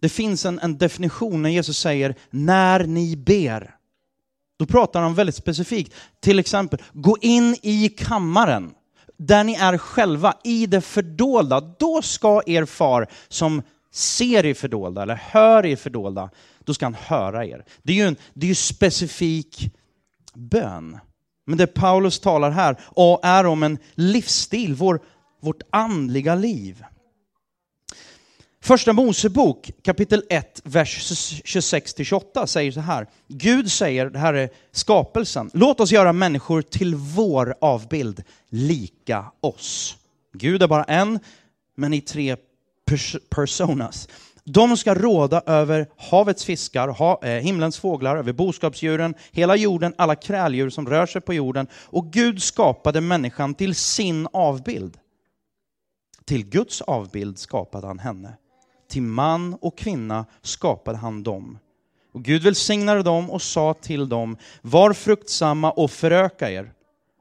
det 0.00 0.08
finns 0.08 0.46
en, 0.46 0.58
en 0.58 0.78
definition 0.78 1.42
när 1.42 1.50
Jesus 1.50 1.78
säger 1.78 2.14
när 2.30 2.84
ni 2.84 3.16
ber. 3.16 3.74
Då 4.58 4.66
pratar 4.66 5.00
han 5.02 5.14
väldigt 5.14 5.34
specifikt. 5.34 5.94
Till 6.20 6.38
exempel, 6.38 6.82
gå 6.92 7.16
in 7.20 7.56
i 7.62 7.88
kammaren 7.88 8.74
där 9.16 9.44
ni 9.44 9.54
är 9.54 9.78
själva, 9.78 10.34
i 10.44 10.66
det 10.66 10.80
fördolda. 10.80 11.60
Då 11.60 12.02
ska 12.02 12.42
er 12.46 12.64
far 12.64 13.06
som 13.28 13.62
ser 13.92 14.46
i 14.46 14.54
fördolda, 14.54 15.02
eller 15.02 15.14
hör 15.14 15.66
i 15.66 15.76
fördolda, 15.76 16.30
då 16.64 16.74
ska 16.74 16.86
han 16.86 16.94
höra 16.94 17.46
er. 17.46 17.64
Det 17.82 17.92
är 17.92 17.96
ju 17.96 18.06
en 18.06 18.16
det 18.34 18.46
är 18.46 18.48
ju 18.48 18.54
specifik 18.54 19.74
bön. 20.34 20.98
Men 21.46 21.58
det 21.58 21.66
Paulus 21.66 22.20
talar 22.20 22.50
här 22.50 22.76
är 23.22 23.46
om 23.46 23.62
en 23.62 23.78
livsstil, 23.94 24.74
vår, 24.74 25.00
vårt 25.42 25.62
andliga 25.70 26.34
liv. 26.34 26.84
Första 28.66 28.92
Mosebok 28.92 29.70
kapitel 29.82 30.22
1, 30.28 30.62
vers 30.64 31.12
26-28 31.44 32.46
säger 32.46 32.72
så 32.72 32.80
här. 32.80 33.06
Gud 33.28 33.72
säger, 33.72 34.06
det 34.10 34.18
här 34.18 34.34
är 34.34 34.50
skapelsen, 34.72 35.50
låt 35.54 35.80
oss 35.80 35.92
göra 35.92 36.12
människor 36.12 36.62
till 36.62 36.94
vår 36.94 37.54
avbild, 37.60 38.22
lika 38.48 39.24
oss. 39.40 39.96
Gud 40.32 40.62
är 40.62 40.68
bara 40.68 40.84
en, 40.84 41.18
men 41.76 41.94
i 41.94 42.00
tre 42.00 42.36
pers 42.86 43.16
personas. 43.30 44.08
De 44.44 44.76
ska 44.76 44.94
råda 44.94 45.42
över 45.46 45.86
havets 45.96 46.44
fiskar, 46.44 46.88
ha, 46.88 47.24
eh, 47.24 47.42
himlens 47.42 47.78
fåglar, 47.78 48.16
över 48.16 48.32
boskapsdjuren, 48.32 49.14
hela 49.32 49.56
jorden, 49.56 49.94
alla 49.98 50.14
kräldjur 50.14 50.70
som 50.70 50.88
rör 50.88 51.06
sig 51.06 51.20
på 51.20 51.34
jorden. 51.34 51.66
Och 51.72 52.12
Gud 52.12 52.42
skapade 52.42 53.00
människan 53.00 53.54
till 53.54 53.74
sin 53.74 54.28
avbild. 54.32 54.96
Till 56.24 56.46
Guds 56.46 56.80
avbild 56.80 57.38
skapade 57.38 57.86
han 57.86 57.98
henne 57.98 58.36
till 58.88 59.02
man 59.02 59.54
och 59.60 59.78
kvinna 59.78 60.26
skapade 60.42 60.98
han 60.98 61.22
dem. 61.22 61.58
Och 62.12 62.22
Gud 62.22 62.42
välsignade 62.42 63.02
dem 63.02 63.30
och 63.30 63.42
sa 63.42 63.74
till 63.74 64.08
dem, 64.08 64.36
var 64.62 64.92
fruktsamma 64.92 65.70
och 65.70 65.90
föröka 65.90 66.50
er. 66.50 66.72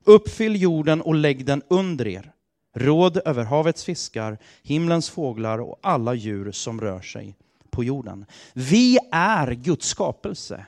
Uppfyll 0.04 0.62
jorden 0.62 1.02
och 1.02 1.16
lägg 1.16 1.46
den 1.46 1.62
under 1.68 2.08
er. 2.08 2.32
Råd 2.76 3.22
över 3.26 3.44
havets 3.44 3.84
fiskar, 3.84 4.38
himlens 4.64 5.10
fåglar 5.10 5.60
och 5.60 5.80
alla 5.82 6.14
djur 6.14 6.52
som 6.52 6.82
rör 6.82 7.02
sig 7.02 7.36
på 7.70 7.84
jorden. 7.84 8.26
Vi 8.54 9.00
är 9.12 9.52
Guds 9.52 9.88
skapelse. 9.88 10.66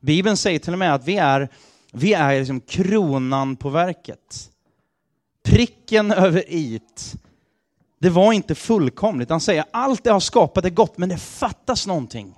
Bibeln 0.00 0.36
säger 0.36 0.58
till 0.58 0.72
och 0.72 0.78
med 0.78 0.94
att 0.94 1.08
vi 1.08 1.16
är, 1.16 1.48
vi 1.92 2.12
är 2.12 2.38
liksom 2.38 2.60
kronan 2.60 3.56
på 3.56 3.68
verket. 3.68 4.50
Pricken 5.44 6.10
över 6.10 6.44
it 6.48 7.14
det 8.00 8.10
var 8.10 8.32
inte 8.32 8.54
fullkomligt. 8.54 9.30
Han 9.30 9.40
säger 9.40 9.64
allt 9.70 10.04
det 10.04 10.10
har 10.10 10.20
skapat 10.20 10.64
är 10.64 10.70
gott, 10.70 10.98
men 10.98 11.08
det 11.08 11.18
fattas 11.18 11.86
någonting. 11.86 12.36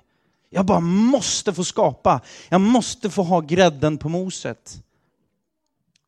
Jag 0.49 0.65
bara 0.65 0.79
måste 0.79 1.53
få 1.53 1.63
skapa. 1.63 2.21
Jag 2.49 2.61
måste 2.61 3.09
få 3.09 3.23
ha 3.23 3.41
grädden 3.41 3.97
på 3.97 4.09
moset. 4.09 4.83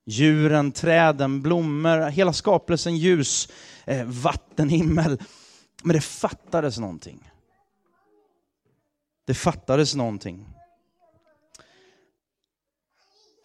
Djuren, 0.06 0.72
träden, 0.72 1.42
blommor, 1.42 2.10
hela 2.10 2.34
skapelsen, 2.34 2.98
ljus, 2.98 3.50
eh, 3.86 4.06
vatten, 4.06 4.70
himmel. 4.70 5.22
Men 5.84 5.94
det 5.96 6.02
fattades 6.02 6.78
någonting. 6.80 7.32
Det 9.26 9.34
fattades 9.34 9.96
någonting. 9.96 10.48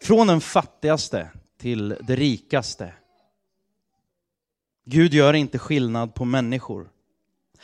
Från 0.03 0.27
den 0.27 0.41
fattigaste 0.41 1.29
till 1.57 1.97
det 2.01 2.15
rikaste 2.15 2.93
Gud 4.85 5.13
gör 5.13 5.33
inte 5.33 5.59
skillnad 5.59 6.13
på 6.13 6.25
människor. 6.25 6.87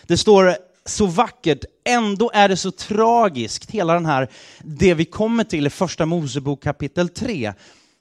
Det 0.07 0.17
står 0.17 0.55
så 0.85 1.05
vackert, 1.05 1.65
ändå 1.85 2.31
är 2.33 2.49
det 2.49 2.57
så 2.57 2.71
tragiskt, 2.71 3.71
hela 3.71 3.93
den 3.93 4.05
här, 4.05 4.29
det 4.59 4.93
vi 4.93 5.05
kommer 5.05 5.43
till 5.43 5.67
i 5.67 5.69
första 5.69 6.05
Mosebok 6.05 6.63
kapitel 6.63 7.09
3, 7.09 7.53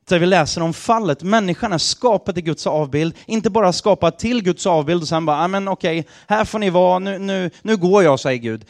där 0.09 0.19
vi 0.19 0.27
läser 0.27 0.63
om 0.63 0.75
fallet. 0.75 1.23
Människan 1.23 1.73
är 1.73 1.79
skapad 1.79 2.35
till 2.35 2.45
Guds 2.45 2.67
avbild, 2.67 3.15
inte 3.27 3.51
bara 3.51 3.73
skapad 3.73 4.19
till 4.19 4.43
Guds 4.43 4.67
avbild 4.67 5.03
och 5.03 5.09
sen 5.09 5.27
bara, 5.27 5.45
ah, 5.45 5.49
men 5.49 5.69
okej, 5.69 6.07
här 6.27 6.45
får 6.45 6.59
ni 6.59 6.71
vara, 6.71 6.99
nu, 6.99 7.19
nu, 7.19 7.51
nu 7.63 7.77
går 7.77 8.03
jag, 8.03 8.21
säger 8.21 8.39
Gud. 8.39 8.65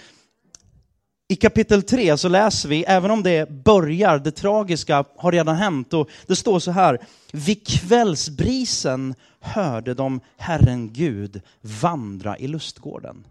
I 1.28 1.36
kapitel 1.36 1.82
3 1.82 2.18
så 2.18 2.28
läser 2.28 2.68
vi, 2.68 2.84
även 2.84 3.10
om 3.10 3.22
det 3.22 3.50
börjar, 3.50 4.18
det 4.18 4.30
tragiska 4.30 5.04
har 5.16 5.32
redan 5.32 5.56
hänt, 5.56 5.92
och 5.92 6.08
det 6.26 6.36
står 6.36 6.58
så 6.58 6.70
här, 6.70 6.98
vid 7.32 7.66
kvällsbrisen 7.66 9.14
hörde 9.40 9.94
de 9.94 10.20
Herren 10.36 10.92
Gud 10.92 11.40
vandra 11.60 12.38
i 12.38 12.48
lustgården. 12.48 13.26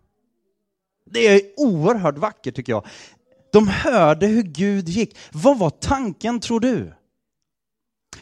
Det 1.11 1.27
är 1.27 1.41
oerhört 1.57 2.17
vackert 2.17 2.55
tycker 2.55 2.73
jag. 2.73 2.85
De 3.51 3.67
hörde 3.67 4.27
hur 4.27 4.43
Gud 4.43 4.89
gick. 4.89 5.17
Vad 5.31 5.59
var 5.59 5.69
tanken 5.69 6.39
tror 6.39 6.59
du? 6.59 6.93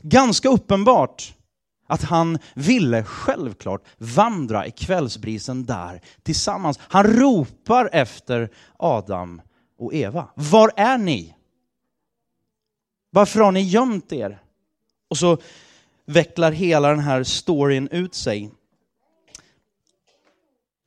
Ganska 0.02 0.50
uppenbart 0.50 1.34
att 1.88 2.04
han 2.04 2.40
ville 2.54 3.04
självklart 3.04 3.84
vandra 3.98 4.68
i 4.68 4.72
kvällsbrisen 4.72 5.66
där 5.66 6.02
tillsammans. 6.24 6.80
Han 6.82 7.04
ropar 7.04 7.90
efter 7.94 8.50
Adam 8.78 9.42
och 9.78 9.94
Eva. 9.94 10.28
Var 10.36 10.72
är 10.76 10.98
ni? 10.98 11.36
Varför 13.10 13.40
har 13.40 13.52
ni 13.52 13.62
gömt 13.62 14.14
er? 14.14 14.40
Och 15.10 15.18
så 15.18 15.38
vecklar 16.06 16.52
hela 16.52 16.90
den 16.90 17.00
här 17.00 17.24
storyn 17.24 17.88
ut 17.88 18.16
sig. 18.16 18.52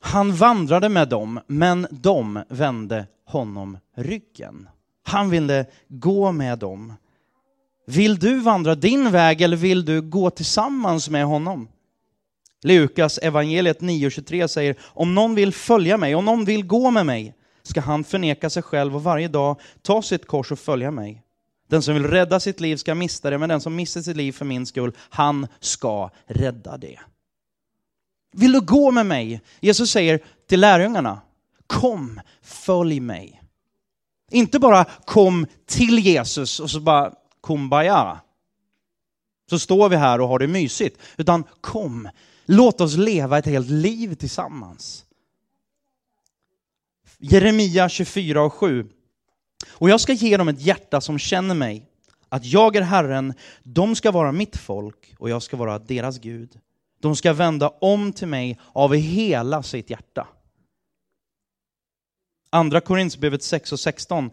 Han 0.00 0.34
vandrade 0.34 0.88
med 0.88 1.08
dem, 1.08 1.40
men 1.46 1.86
de 1.90 2.42
vände 2.48 3.06
honom 3.24 3.78
ryggen. 3.94 4.68
Han 5.02 5.30
ville 5.30 5.66
gå 5.88 6.32
med 6.32 6.58
dem. 6.58 6.94
Vill 7.86 8.18
du 8.18 8.40
vandra 8.40 8.74
din 8.74 9.10
väg 9.10 9.40
eller 9.40 9.56
vill 9.56 9.84
du 9.84 10.02
gå 10.02 10.30
tillsammans 10.30 11.10
med 11.10 11.26
honom? 11.26 11.68
Lukas 12.62 13.18
evangeliet 13.18 13.80
9.23 13.80 14.46
säger, 14.46 14.76
om 14.82 15.14
någon 15.14 15.34
vill 15.34 15.52
följa 15.52 15.96
mig, 15.96 16.14
om 16.14 16.24
någon 16.24 16.44
vill 16.44 16.66
gå 16.66 16.90
med 16.90 17.06
mig, 17.06 17.34
ska 17.66 17.80
han 17.80 18.04
förneka 18.04 18.50
sig 18.50 18.62
själv 18.62 18.96
och 18.96 19.02
varje 19.02 19.28
dag 19.28 19.60
ta 19.82 20.02
sitt 20.02 20.26
kors 20.26 20.52
och 20.52 20.58
följa 20.58 20.90
mig. 20.90 21.22
Den 21.68 21.82
som 21.82 21.94
vill 21.94 22.06
rädda 22.06 22.40
sitt 22.40 22.60
liv 22.60 22.76
ska 22.76 22.94
mista 22.94 23.30
det, 23.30 23.38
men 23.38 23.48
den 23.48 23.60
som 23.60 23.76
missar 23.76 24.02
sitt 24.02 24.16
liv 24.16 24.32
för 24.32 24.44
min 24.44 24.66
skull, 24.66 24.92
han 24.98 25.46
ska 25.60 26.10
rädda 26.26 26.76
det. 26.76 26.98
Vill 28.32 28.52
du 28.52 28.60
gå 28.60 28.90
med 28.90 29.06
mig? 29.06 29.40
Jesus 29.60 29.90
säger 29.90 30.20
till 30.48 30.60
lärjungarna, 30.60 31.20
kom, 31.66 32.20
följ 32.42 33.00
mig. 33.00 33.42
Inte 34.30 34.58
bara 34.58 34.84
kom 34.84 35.46
till 35.66 35.98
Jesus 35.98 36.60
och 36.60 36.70
så 36.70 36.80
bara 36.80 37.12
kumbaya. 37.42 38.20
Så 39.50 39.58
står 39.58 39.88
vi 39.88 39.96
här 39.96 40.20
och 40.20 40.28
har 40.28 40.38
det 40.38 40.46
mysigt. 40.46 41.00
Utan 41.16 41.44
kom, 41.60 42.08
låt 42.46 42.80
oss 42.80 42.96
leva 42.96 43.38
ett 43.38 43.46
helt 43.46 43.70
liv 43.70 44.14
tillsammans. 44.14 45.05
Jeremia 47.18 47.88
24 47.88 48.42
och 48.42 48.52
7. 48.52 48.86
Och 49.72 49.90
jag 49.90 50.00
ska 50.00 50.12
ge 50.12 50.36
dem 50.36 50.48
ett 50.48 50.60
hjärta 50.60 51.00
som 51.00 51.18
känner 51.18 51.54
mig, 51.54 51.86
att 52.28 52.44
jag 52.44 52.76
är 52.76 52.82
Herren, 52.82 53.34
de 53.62 53.96
ska 53.96 54.10
vara 54.10 54.32
mitt 54.32 54.56
folk 54.56 55.14
och 55.18 55.30
jag 55.30 55.42
ska 55.42 55.56
vara 55.56 55.78
deras 55.78 56.18
Gud. 56.18 56.58
De 57.00 57.16
ska 57.16 57.32
vända 57.32 57.68
om 57.68 58.12
till 58.12 58.28
mig 58.28 58.58
av 58.72 58.94
hela 58.94 59.62
sitt 59.62 59.90
hjärta. 59.90 60.28
Andra 62.50 62.80
Korinthierbrevet 62.80 63.42
6 63.42 63.72
och 63.72 63.80
16. 63.80 64.30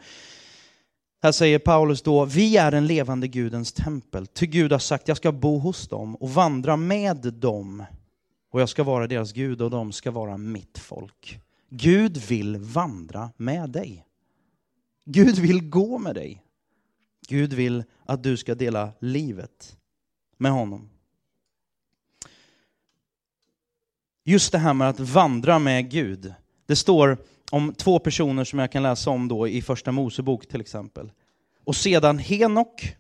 Här 1.24 1.32
säger 1.32 1.60
Paulus 1.60 2.02
då, 2.02 2.26
vi 2.26 2.58
är 2.58 2.72
den 2.72 2.88
levande 2.88 3.28
Gudens 3.28 3.74
tempel. 3.74 4.28
Ty 4.28 4.46
Gud 4.46 4.72
har 4.72 4.80
sagt, 4.80 5.08
jag 5.08 5.18
ska 5.18 5.32
bo 5.32 5.60
hos 5.60 5.88
dem 5.88 6.16
och 6.16 6.30
vandra 6.30 6.78
med 6.78 7.18
dem. 7.18 7.86
Och 8.52 8.62
jag 8.62 8.70
ska 8.70 8.84
vara 8.84 9.08
deras 9.08 9.34
Gud 9.34 9.62
och 9.62 9.70
de 9.70 9.92
ska 9.92 10.12
vara 10.12 10.38
mitt 10.38 10.78
folk. 10.78 11.40
Gud 11.76 12.18
vill 12.18 12.58
vandra 12.58 13.32
med 13.38 13.70
dig. 13.70 14.06
Gud 15.06 15.40
vill 15.40 15.70
gå 15.70 15.98
med 15.98 16.16
dig. 16.16 16.44
Gud 17.28 17.54
vill 17.54 17.84
att 18.06 18.24
du 18.24 18.38
ska 18.38 18.56
dela 18.56 18.92
livet 19.00 19.78
med 20.38 20.52
honom. 20.52 20.90
Just 24.24 24.52
det 24.52 24.58
här 24.58 24.74
med 24.74 24.90
att 24.90 25.00
vandra 25.00 25.60
med 25.60 25.92
Gud. 25.92 26.34
Det 26.66 26.76
står 26.76 27.18
om 27.52 27.74
två 27.74 28.00
personer 28.00 28.44
som 28.44 28.60
jag 28.60 28.72
kan 28.72 28.84
läsa 28.84 29.10
om 29.10 29.28
då 29.28 29.48
i 29.48 29.62
första 29.62 29.92
Mosebok 29.92 30.48
till 30.48 30.62
exempel. 30.62 31.12
Och 31.64 31.76
sedan 31.76 32.20
Henok, 32.20 32.96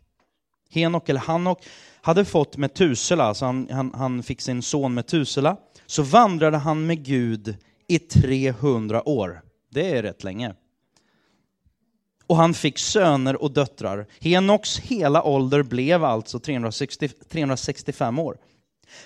Henok 0.70 1.10
eller 1.10 1.20
Hanok, 1.20 1.66
hade 2.02 2.26
fått 2.26 2.58
Metusela, 2.58 3.24
alltså 3.24 3.46
han, 3.46 3.68
han, 3.72 3.94
han 3.94 4.24
fick 4.24 4.42
sin 4.42 4.62
son 4.62 4.94
Metusela, 4.94 5.58
så 5.86 6.04
vandrade 6.04 6.58
han 6.58 6.86
med 6.86 7.06
Gud 7.06 7.58
i 7.88 8.00
300 8.00 9.10
år. 9.10 9.42
Det 9.72 9.98
är 9.98 10.04
rätt 10.04 10.24
länge. 10.24 10.54
Och 12.28 12.36
han 12.36 12.54
fick 12.54 12.78
söner 12.78 13.42
och 13.42 13.52
döttrar. 13.52 14.08
Henoks 14.20 14.80
hela 14.80 15.24
ålder 15.24 15.64
blev 15.64 16.04
alltså 16.04 16.40
360, 16.40 17.08
365 17.08 18.20
år. 18.20 18.38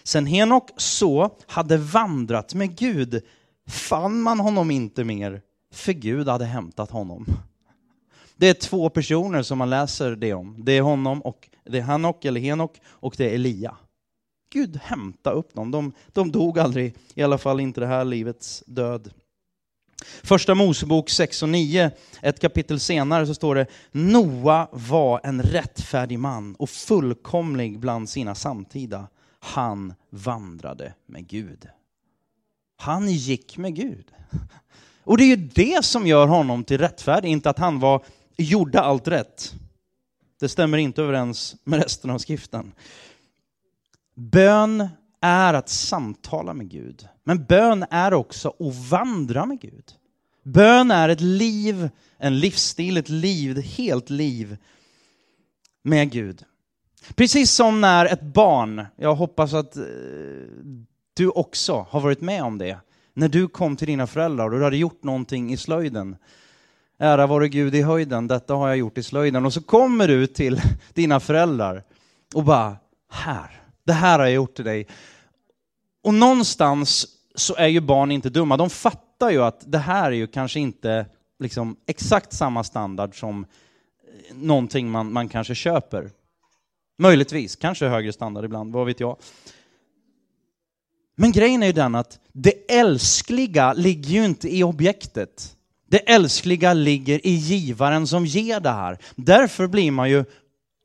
Sen 0.03 0.25
Henok 0.25 0.69
så 0.77 1.29
hade 1.47 1.77
vandrat 1.77 2.53
med 2.53 2.77
Gud 2.77 3.23
fann 3.67 4.21
man 4.21 4.39
honom 4.39 4.71
inte 4.71 5.03
mer, 5.03 5.41
för 5.73 5.93
Gud 5.93 6.27
hade 6.27 6.45
hämtat 6.45 6.91
honom. 6.91 7.25
Det 8.35 8.49
är 8.49 8.53
två 8.53 8.89
personer 8.89 9.41
som 9.41 9.57
man 9.57 9.69
läser 9.69 10.15
det 10.15 10.33
om. 10.33 10.65
Det 10.65 10.71
är 10.71 10.81
honom 10.81 11.21
och 11.21 11.49
det 11.65 11.77
är 11.77 11.81
Hanok 11.81 12.25
eller 12.25 12.41
Henok 12.41 12.81
och 12.85 13.15
det 13.17 13.29
är 13.29 13.33
Elia. 13.33 13.77
Gud 14.49 14.77
hämta 14.83 15.31
upp 15.31 15.53
dem. 15.53 15.71
De, 15.71 15.91
de 16.07 16.31
dog 16.31 16.59
aldrig, 16.59 16.95
i 17.13 17.23
alla 17.23 17.37
fall 17.37 17.59
inte 17.59 17.81
det 17.81 17.87
här 17.87 18.05
livets 18.05 18.63
död. 18.67 19.11
Första 20.23 20.55
Mosebok 20.55 21.09
6 21.09 21.43
och 21.43 21.49
9, 21.49 21.91
ett 22.21 22.39
kapitel 22.39 22.79
senare 22.79 23.27
så 23.27 23.33
står 23.33 23.55
det 23.55 23.67
Noa 23.91 24.67
var 24.71 25.21
en 25.23 25.41
rättfärdig 25.41 26.19
man 26.19 26.55
och 26.55 26.69
fullkomlig 26.69 27.79
bland 27.79 28.09
sina 28.09 28.35
samtida. 28.35 29.07
Han 29.39 29.93
vandrade 30.09 30.93
med 31.05 31.27
Gud. 31.27 31.67
Han 32.77 33.09
gick 33.09 33.57
med 33.57 33.75
Gud. 33.75 34.11
Och 35.03 35.17
det 35.17 35.23
är 35.23 35.27
ju 35.27 35.35
det 35.35 35.85
som 35.85 36.07
gör 36.07 36.27
honom 36.27 36.63
till 36.63 36.77
rättfärdig, 36.77 37.29
inte 37.29 37.49
att 37.49 37.59
han 37.59 37.79
var, 37.79 38.05
gjorde 38.37 38.81
allt 38.81 39.07
rätt. 39.07 39.53
Det 40.39 40.49
stämmer 40.49 40.77
inte 40.77 41.01
överens 41.01 41.55
med 41.63 41.83
resten 41.83 42.09
av 42.09 42.17
skriften. 42.17 42.71
Bön 44.19 44.87
är 45.21 45.53
att 45.53 45.69
samtala 45.69 46.53
med 46.53 46.69
Gud. 46.69 47.07
Men 47.23 47.45
bön 47.45 47.85
är 47.89 48.13
också 48.13 48.49
att 48.49 48.89
vandra 48.89 49.45
med 49.45 49.59
Gud. 49.59 49.83
Bön 50.43 50.91
är 50.91 51.09
ett 51.09 51.21
liv, 51.21 51.89
en 52.17 52.39
livsstil, 52.39 52.97
ett 52.97 53.09
liv, 53.09 53.57
ett 53.57 53.65
helt 53.65 54.09
liv 54.09 54.57
med 55.83 56.11
Gud. 56.11 56.43
Precis 57.15 57.51
som 57.51 57.81
när 57.81 58.05
ett 58.05 58.21
barn, 58.21 58.85
jag 58.95 59.15
hoppas 59.15 59.53
att 59.53 59.77
eh, 59.77 59.83
du 61.13 61.29
också 61.29 61.85
har 61.89 62.01
varit 62.01 62.21
med 62.21 62.43
om 62.43 62.57
det. 62.57 62.77
När 63.13 63.29
du 63.29 63.47
kom 63.47 63.75
till 63.75 63.87
dina 63.87 64.07
föräldrar 64.07 64.45
och 64.45 64.51
du 64.51 64.63
hade 64.63 64.77
gjort 64.77 65.03
någonting 65.03 65.53
i 65.53 65.57
slöjden. 65.57 66.15
Ära 66.99 67.27
vare 67.27 67.49
Gud 67.49 67.75
i 67.75 67.81
höjden, 67.81 68.27
detta 68.27 68.53
har 68.53 68.67
jag 68.67 68.77
gjort 68.77 68.97
i 68.97 69.03
slöjden. 69.03 69.45
Och 69.45 69.53
så 69.53 69.61
kommer 69.61 70.07
du 70.07 70.27
till 70.27 70.61
dina 70.93 71.19
föräldrar 71.19 71.83
och 72.35 72.43
bara, 72.43 72.75
här, 73.11 73.66
det 73.87 73.93
här 73.93 74.19
har 74.19 74.25
jag 74.25 74.33
gjort 74.33 74.55
till 74.55 74.65
dig. 74.65 74.87
Och 76.03 76.13
någonstans 76.13 77.05
så 77.35 77.55
är 77.55 77.67
ju 77.67 77.81
barn 77.81 78.11
inte 78.11 78.29
dumma. 78.29 78.57
De 78.57 78.69
fattar 78.69 79.29
ju 79.29 79.43
att 79.43 79.71
det 79.71 79.77
här 79.77 80.11
är 80.11 80.15
ju 80.15 80.27
kanske 80.27 80.59
inte 80.59 81.05
liksom 81.39 81.77
exakt 81.87 82.33
samma 82.33 82.63
standard 82.63 83.19
som 83.19 83.43
eh, 83.43 84.35
någonting 84.35 84.89
man, 84.91 85.13
man 85.13 85.29
kanske 85.29 85.55
köper. 85.55 86.11
Möjligtvis, 86.97 87.55
kanske 87.55 87.87
högre 87.87 88.13
standard 88.13 88.45
ibland, 88.45 88.73
vad 88.73 88.85
vet 88.85 88.99
jag. 88.99 89.17
Men 91.15 91.31
grejen 91.31 91.63
är 91.63 91.67
ju 91.67 91.73
den 91.73 91.95
att 91.95 92.19
det 92.31 92.71
älskliga 92.71 93.73
ligger 93.73 94.09
ju 94.09 94.25
inte 94.25 94.55
i 94.55 94.63
objektet. 94.63 95.55
Det 95.89 95.97
älskliga 95.97 96.73
ligger 96.73 97.27
i 97.27 97.31
givaren 97.31 98.07
som 98.07 98.25
ger 98.25 98.59
det 98.59 98.69
här. 98.69 98.97
Därför 99.15 99.67
blir 99.67 99.91
man 99.91 100.09
ju 100.09 100.25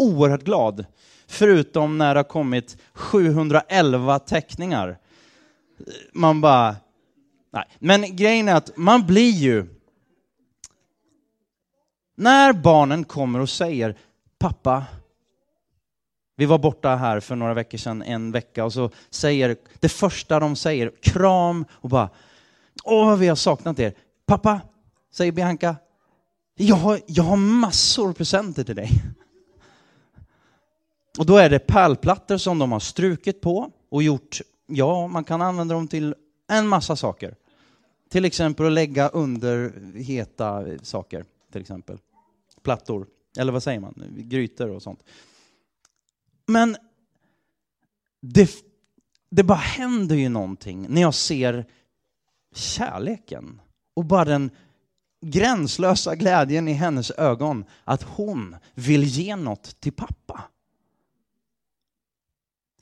oerhört 0.02 0.42
glad. 0.42 0.84
Förutom 1.26 1.98
när 1.98 2.14
det 2.14 2.18
har 2.18 2.24
kommit 2.24 2.76
711 2.92 4.18
teckningar. 4.18 4.98
Man 6.12 6.40
bara... 6.40 6.76
Nej. 7.52 7.64
Men 7.78 8.16
grejen 8.16 8.48
är 8.48 8.54
att 8.54 8.76
man 8.76 9.06
blir 9.06 9.30
ju... 9.30 9.66
När 12.16 12.52
barnen 12.52 13.04
kommer 13.04 13.40
och 13.40 13.48
säger 13.48 13.96
pappa, 14.38 14.84
vi 16.36 16.46
var 16.46 16.58
borta 16.58 16.96
här 16.96 17.20
för 17.20 17.36
några 17.36 17.54
veckor 17.54 17.78
sedan, 17.78 18.02
en 18.02 18.32
vecka, 18.32 18.64
och 18.64 18.72
så 18.72 18.90
säger 19.10 19.56
det 19.80 19.88
första 19.88 20.40
de 20.40 20.56
säger, 20.56 20.92
kram 21.02 21.64
och 21.72 21.88
bara, 21.88 22.10
åh 22.84 23.16
vi 23.16 23.28
har 23.28 23.36
saknat 23.36 23.78
er. 23.78 23.94
Pappa, 24.26 24.60
säger 25.12 25.32
Bianca, 25.32 25.76
jag 26.54 26.76
har, 26.76 27.00
jag 27.06 27.24
har 27.24 27.36
massor 27.36 28.12
presenter 28.12 28.64
till 28.64 28.76
dig. 28.76 28.90
Och 31.18 31.26
då 31.26 31.36
är 31.36 31.50
det 31.50 31.58
pärlplattor 31.58 32.36
som 32.36 32.58
de 32.58 32.72
har 32.72 32.80
strukit 32.80 33.40
på 33.40 33.70
och 33.88 34.02
gjort, 34.02 34.40
ja, 34.66 35.06
man 35.06 35.24
kan 35.24 35.42
använda 35.42 35.74
dem 35.74 35.88
till 35.88 36.14
en 36.48 36.68
massa 36.68 36.96
saker. 36.96 37.36
Till 38.10 38.24
exempel 38.24 38.66
att 38.66 38.72
lägga 38.72 39.08
under 39.08 39.72
heta 39.96 40.64
saker, 40.82 41.24
till 41.52 41.60
exempel. 41.60 41.98
Plattor, 42.62 43.06
eller 43.38 43.52
vad 43.52 43.62
säger 43.62 43.80
man, 43.80 43.94
grytor 44.16 44.68
och 44.68 44.82
sånt. 44.82 45.04
Men 46.46 46.76
det, 48.22 48.50
det 49.30 49.42
bara 49.42 49.58
händer 49.58 50.16
ju 50.16 50.28
någonting 50.28 50.86
när 50.88 51.02
jag 51.02 51.14
ser 51.14 51.66
kärleken 52.54 53.60
och 53.96 54.04
bara 54.04 54.24
den 54.24 54.50
gränslösa 55.26 56.16
glädjen 56.16 56.68
i 56.68 56.72
hennes 56.72 57.10
ögon 57.10 57.64
att 57.84 58.02
hon 58.02 58.56
vill 58.74 59.04
ge 59.04 59.36
något 59.36 59.80
till 59.80 59.92
pappa. 59.92 60.44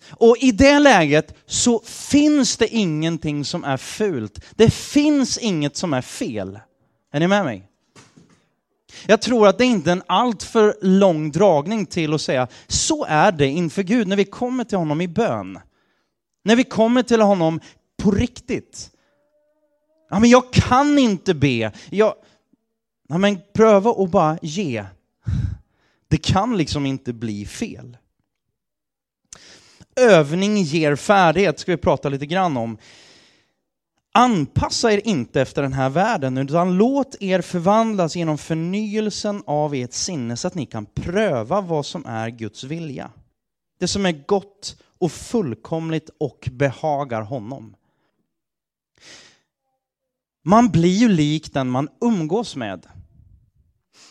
Och 0.08 0.36
i 0.40 0.52
det 0.52 0.78
läget 0.78 1.34
så 1.46 1.80
finns 1.84 2.56
det 2.56 2.68
ingenting 2.68 3.44
som 3.44 3.64
är 3.64 3.76
fult. 3.76 4.44
Det 4.54 4.70
finns 4.70 5.38
inget 5.38 5.76
som 5.76 5.94
är 5.94 6.02
fel. 6.02 6.58
Är 7.12 7.20
ni 7.20 7.28
med 7.28 7.44
mig? 7.44 7.66
Jag 9.06 9.22
tror 9.22 9.48
att 9.48 9.58
det 9.58 9.64
inte 9.64 9.90
är 9.90 9.92
en 9.92 10.02
alltför 10.06 10.76
lång 10.82 11.30
dragning 11.30 11.86
till 11.86 12.14
att 12.14 12.20
säga, 12.20 12.48
så 12.66 13.04
är 13.04 13.32
det 13.32 13.46
inför 13.46 13.82
Gud 13.82 14.08
när 14.08 14.16
vi 14.16 14.24
kommer 14.24 14.64
till 14.64 14.78
honom 14.78 15.00
i 15.00 15.08
bön. 15.08 15.58
När 16.44 16.56
vi 16.56 16.64
kommer 16.64 17.02
till 17.02 17.20
honom 17.20 17.60
på 18.02 18.10
riktigt. 18.10 18.90
Ja, 20.10 20.20
men 20.20 20.30
jag 20.30 20.52
kan 20.52 20.98
inte 20.98 21.34
be. 21.34 21.72
Jag... 21.90 22.14
Ja, 23.08 23.18
men 23.18 23.38
pröva 23.54 23.90
att 23.90 24.10
bara 24.10 24.38
ge. 24.42 24.84
Det 26.08 26.16
kan 26.16 26.58
liksom 26.58 26.86
inte 26.86 27.12
bli 27.12 27.46
fel 27.46 27.96
övning 30.00 30.56
ger 30.62 30.96
färdighet, 30.96 31.58
ska 31.58 31.72
vi 31.72 31.76
prata 31.76 32.08
lite 32.08 32.26
grann 32.26 32.56
om. 32.56 32.78
Anpassa 34.12 34.92
er 34.92 35.00
inte 35.04 35.40
efter 35.40 35.62
den 35.62 35.72
här 35.72 35.88
världen, 35.88 36.38
utan 36.38 36.76
låt 36.76 37.16
er 37.20 37.40
förvandlas 37.40 38.16
genom 38.16 38.38
förnyelsen 38.38 39.42
av 39.46 39.74
ert 39.74 39.92
sinne 39.92 40.36
så 40.36 40.48
att 40.48 40.54
ni 40.54 40.66
kan 40.66 40.86
pröva 40.86 41.60
vad 41.60 41.86
som 41.86 42.06
är 42.06 42.28
Guds 42.28 42.64
vilja. 42.64 43.10
Det 43.80 43.88
som 43.88 44.06
är 44.06 44.24
gott 44.26 44.76
och 44.98 45.12
fullkomligt 45.12 46.10
och 46.20 46.48
behagar 46.52 47.22
honom. 47.22 47.76
Man 50.44 50.68
blir 50.68 50.96
ju 50.96 51.08
lik 51.08 51.52
den 51.52 51.70
man 51.70 51.88
umgås 52.00 52.56
med. 52.56 52.86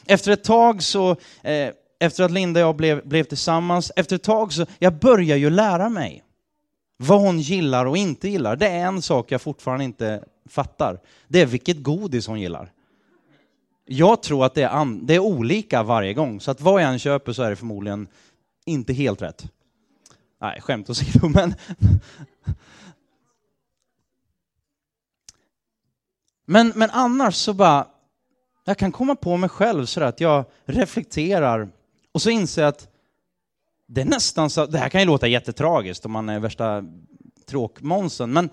Efter 0.06 0.32
ett 0.32 0.44
tag 0.44 0.84
så, 0.84 1.12
eh, 1.42 1.70
efter 2.00 2.24
att 2.24 2.32
Linda 2.32 2.60
och 2.60 2.68
jag 2.68 2.76
blev, 2.76 3.08
blev 3.08 3.24
tillsammans, 3.24 3.92
efter 3.96 4.16
ett 4.16 4.24
tag 4.24 4.54
så, 4.54 4.66
jag 4.80 4.94
börjar 4.94 5.38
ju 5.38 5.50
lära 5.50 5.90
mig 5.90 6.24
vad 6.98 7.22
hon 7.22 7.40
gillar 7.40 7.86
och 7.86 7.98
inte 7.98 8.30
gillar. 8.30 8.56
Det 8.56 8.68
är 8.68 8.86
en 8.86 9.02
sak 9.02 9.32
jag 9.32 9.42
fortfarande 9.42 9.84
inte 9.84 10.24
fattar. 10.50 11.00
Det 11.28 11.42
är 11.42 11.46
vilket 11.46 11.84
godis 11.84 12.28
hon 12.28 12.42
gillar. 12.42 12.72
Jag 13.86 14.24
tror 14.24 14.46
att 14.46 14.54
det 14.54 14.64
är, 14.64 14.70
an, 14.70 15.06
det 15.06 15.16
är 15.16 15.20
olika 15.20 15.84
varje 15.84 16.14
gång, 16.14 16.42
så 16.42 16.52
att 16.52 16.62
vad 16.62 16.82
jag 16.82 16.90
än 16.90 17.00
köper 17.00 17.34
så 17.34 17.44
är 17.44 17.50
det 17.50 17.56
förmodligen 17.56 18.08
inte 18.66 18.94
helt 18.94 19.22
rätt. 19.22 19.52
Nej, 20.42 20.62
skämt 20.62 20.90
åsido, 20.90 21.28
men... 21.34 21.54
men, 26.46 26.74
men 26.76 26.90
annars 26.90 27.36
så 27.36 27.54
bara, 27.54 27.88
jag 28.66 28.78
kan 28.78 28.92
komma 28.92 29.16
på 29.16 29.38
mig 29.38 29.50
själv 29.50 29.86
så 29.86 30.04
att 30.04 30.20
jag 30.20 30.46
reflekterar 30.66 31.70
och 32.20 32.24
så 32.24 32.30
inser 32.30 32.62
jag 32.62 32.70
att 32.70 32.88
det 33.88 34.02
är 34.02 34.06
nästan 34.06 34.50
så, 34.50 34.66
det 34.66 34.78
här 34.78 34.90
kan 34.90 35.02
ju 35.02 35.08
låta 35.08 35.28
jättetragiskt 35.28 36.06
om 36.06 36.12
man 36.12 36.30
är 36.30 36.40
värsta 36.40 36.84
tråkmånsen, 37.46 38.34
men 38.34 38.50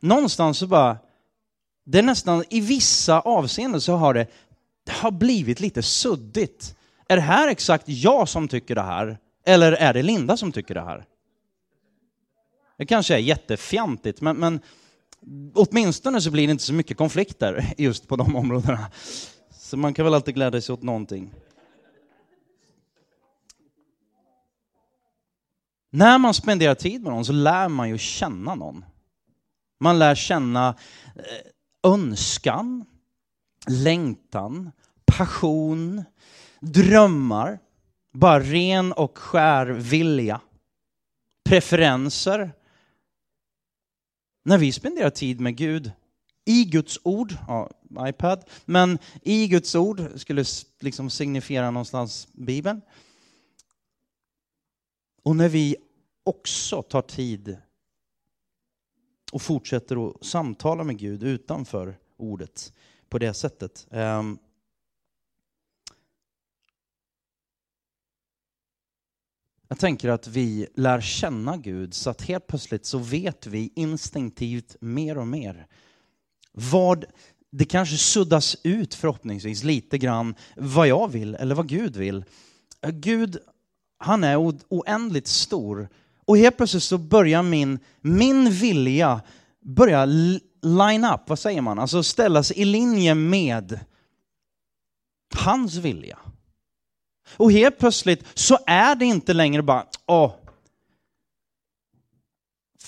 någonstans 0.00 0.58
så 0.58 0.66
bara, 0.66 0.98
det 1.84 1.98
är 1.98 2.02
nästan, 2.02 2.44
i 2.50 2.60
vissa 2.60 3.20
avseenden 3.20 3.80
så 3.80 3.92
har 3.92 4.14
det, 4.14 4.26
det 4.84 4.92
har 4.92 5.10
blivit 5.10 5.60
lite 5.60 5.82
suddigt. 5.82 6.76
Är 7.08 7.16
det 7.16 7.22
här 7.22 7.48
exakt 7.48 7.88
jag 7.88 8.28
som 8.28 8.48
tycker 8.48 8.74
det 8.74 8.82
här? 8.82 9.18
Eller 9.46 9.72
är 9.72 9.94
det 9.94 10.02
Linda 10.02 10.36
som 10.36 10.52
tycker 10.52 10.74
det 10.74 10.84
här? 10.84 11.04
Det 12.78 12.86
kanske 12.86 13.14
är 13.14 13.18
jättefjantigt, 13.18 14.20
men, 14.20 14.36
men 14.36 14.60
åtminstone 15.54 16.20
så 16.20 16.30
blir 16.30 16.46
det 16.46 16.50
inte 16.50 16.64
så 16.64 16.74
mycket 16.74 16.96
konflikter 16.96 17.74
just 17.78 18.08
på 18.08 18.16
de 18.16 18.36
områdena. 18.36 18.90
Så 19.50 19.76
man 19.76 19.94
kan 19.94 20.04
väl 20.04 20.14
alltid 20.14 20.34
glädja 20.34 20.60
sig 20.60 20.72
åt 20.72 20.82
någonting. 20.82 21.34
När 25.94 26.18
man 26.18 26.34
spenderar 26.34 26.74
tid 26.74 27.02
med 27.02 27.12
någon 27.12 27.24
så 27.24 27.32
lär 27.32 27.68
man 27.68 27.88
ju 27.88 27.98
känna 27.98 28.54
någon. 28.54 28.84
Man 29.80 29.98
lär 29.98 30.14
känna 30.14 30.68
eh, 31.16 31.90
önskan, 31.90 32.84
längtan, 33.68 34.70
passion, 35.04 36.04
drömmar, 36.60 37.58
bara 38.12 38.40
ren 38.40 38.92
och 38.92 39.18
skär 39.18 39.66
vilja, 39.66 40.40
preferenser. 41.44 42.52
När 44.44 44.58
vi 44.58 44.72
spenderar 44.72 45.10
tid 45.10 45.40
med 45.40 45.56
Gud, 45.56 45.92
i 46.44 46.64
Guds 46.64 46.98
ord, 47.02 47.36
ja, 47.48 47.70
iPad, 48.00 48.44
men 48.64 48.98
i 49.22 49.48
Guds 49.48 49.74
ord, 49.74 50.02
skulle 50.16 50.44
liksom 50.80 51.10
signifiera 51.10 51.70
någonstans 51.70 52.28
Bibeln, 52.32 52.80
och 55.22 55.36
när 55.36 55.48
vi 55.48 55.76
också 56.24 56.82
tar 56.82 57.02
tid 57.02 57.56
och 59.32 59.42
fortsätter 59.42 60.08
att 60.08 60.24
samtala 60.24 60.84
med 60.84 60.98
Gud 60.98 61.22
utanför 61.22 61.98
ordet 62.16 62.72
på 63.08 63.18
det 63.18 63.34
sättet. 63.34 63.86
Ehm, 63.90 64.38
jag 69.68 69.78
tänker 69.78 70.08
att 70.08 70.26
vi 70.26 70.66
lär 70.74 71.00
känna 71.00 71.56
Gud 71.56 71.94
så 71.94 72.10
att 72.10 72.22
helt 72.22 72.46
plötsligt 72.46 72.86
så 72.86 72.98
vet 72.98 73.46
vi 73.46 73.72
instinktivt 73.74 74.76
mer 74.80 75.18
och 75.18 75.28
mer 75.28 75.66
vad 76.52 77.04
det 77.50 77.64
kanske 77.64 77.96
suddas 77.96 78.56
ut 78.62 78.94
förhoppningsvis 78.94 79.64
lite 79.64 79.98
grann 79.98 80.34
vad 80.56 80.88
jag 80.88 81.08
vill 81.08 81.34
eller 81.34 81.54
vad 81.54 81.68
Gud 81.68 81.96
vill. 81.96 82.24
Gud 82.92 83.38
han 84.02 84.24
är 84.24 84.36
oändligt 84.68 85.26
stor. 85.26 85.88
Och 86.24 86.36
helt 86.36 86.56
plötsligt 86.56 86.82
så 86.82 86.98
börjar 86.98 87.42
min, 87.42 87.78
min 88.00 88.50
vilja 88.50 89.20
börja 89.62 90.04
line 90.62 91.04
up, 91.14 91.20
vad 91.26 91.38
säger 91.38 91.60
man? 91.60 91.78
Alltså 91.78 92.02
ställa 92.02 92.42
sig 92.42 92.58
i 92.58 92.64
linje 92.64 93.14
med 93.14 93.80
hans 95.34 95.76
vilja. 95.76 96.18
Och 97.36 97.52
helt 97.52 97.78
plötsligt 97.78 98.24
så 98.34 98.58
är 98.66 98.94
det 98.94 99.04
inte 99.04 99.32
längre 99.32 99.62
bara, 99.62 99.86
åh, 100.06 100.34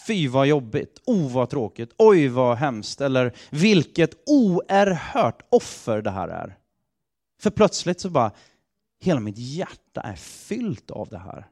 fy 0.07 0.29
vad 0.29 0.46
jobbigt, 0.46 1.03
oh 1.07 1.33
vad 1.33 1.50
tråkigt, 1.50 1.94
oj 1.98 2.29
vad 2.29 2.57
hemskt, 2.57 3.00
eller 3.00 3.33
vilket 3.50 4.11
oerhört 4.27 5.42
offer 5.50 6.03
det 6.03 6.11
här 6.11 6.29
är. 6.29 6.57
För 7.42 7.50
plötsligt 7.50 8.00
så 8.00 8.11
bara, 8.11 8.33
Hela 9.05 9.21
mitt 9.21 9.38
hjärta 9.38 10.01
är 10.01 10.17
fyllt 10.17 10.90
av 10.90 11.09
det 11.09 11.19
här. 11.19 11.47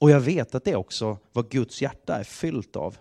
Och 0.00 0.10
jag 0.10 0.20
vet 0.20 0.54
att 0.54 0.64
det 0.64 0.70
är 0.70 0.76
också 0.76 1.18
vad 1.32 1.50
Guds 1.50 1.82
hjärta 1.82 2.16
är 2.16 2.24
fyllt 2.24 2.76
av. 2.76 2.96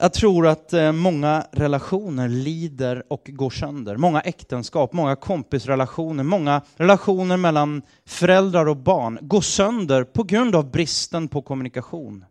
Jag 0.00 0.12
tror 0.12 0.46
att 0.46 0.72
eh, 0.72 0.92
många 0.92 1.46
relationer 1.52 2.28
lider 2.28 3.12
och 3.12 3.30
går 3.32 3.50
sönder. 3.50 3.96
Många 3.96 4.20
äktenskap, 4.20 4.92
många 4.92 5.16
kompisrelationer, 5.16 6.24
många 6.24 6.62
relationer 6.76 7.36
mellan 7.36 7.82
föräldrar 8.06 8.68
och 8.68 8.76
barn 8.76 9.18
går 9.20 9.40
sönder 9.40 10.04
på 10.04 10.22
grund 10.22 10.54
av 10.54 10.70
bristen 10.70 11.28
på 11.28 11.42
kommunikation. 11.42 12.24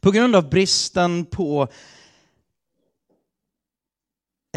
På 0.00 0.10
grund 0.10 0.36
av 0.36 0.50
bristen 0.50 1.24
på 1.24 1.68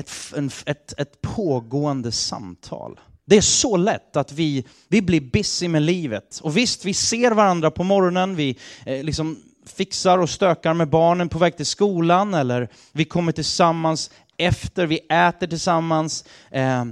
ett, 0.01 0.11
en, 0.37 0.51
ett, 0.65 0.93
ett 0.99 1.21
pågående 1.21 2.11
samtal. 2.11 2.99
Det 3.25 3.37
är 3.37 3.41
så 3.41 3.77
lätt 3.77 4.15
att 4.15 4.31
vi, 4.31 4.65
vi 4.87 5.01
blir 5.01 5.21
busy 5.21 5.67
med 5.67 5.81
livet. 5.81 6.39
Och 6.43 6.57
visst, 6.57 6.85
vi 6.85 6.93
ser 6.93 7.31
varandra 7.31 7.71
på 7.71 7.83
morgonen, 7.83 8.35
vi 8.35 8.57
eh, 8.85 9.03
liksom 9.03 9.37
fixar 9.65 10.17
och 10.17 10.29
stökar 10.29 10.73
med 10.73 10.89
barnen 10.89 11.29
på 11.29 11.39
väg 11.39 11.57
till 11.57 11.65
skolan, 11.65 12.33
eller 12.33 12.69
vi 12.91 13.05
kommer 13.05 13.31
tillsammans 13.31 14.11
efter, 14.37 14.85
vi 14.85 14.99
äter 14.99 15.47
tillsammans, 15.47 16.25
eh, 16.51 16.85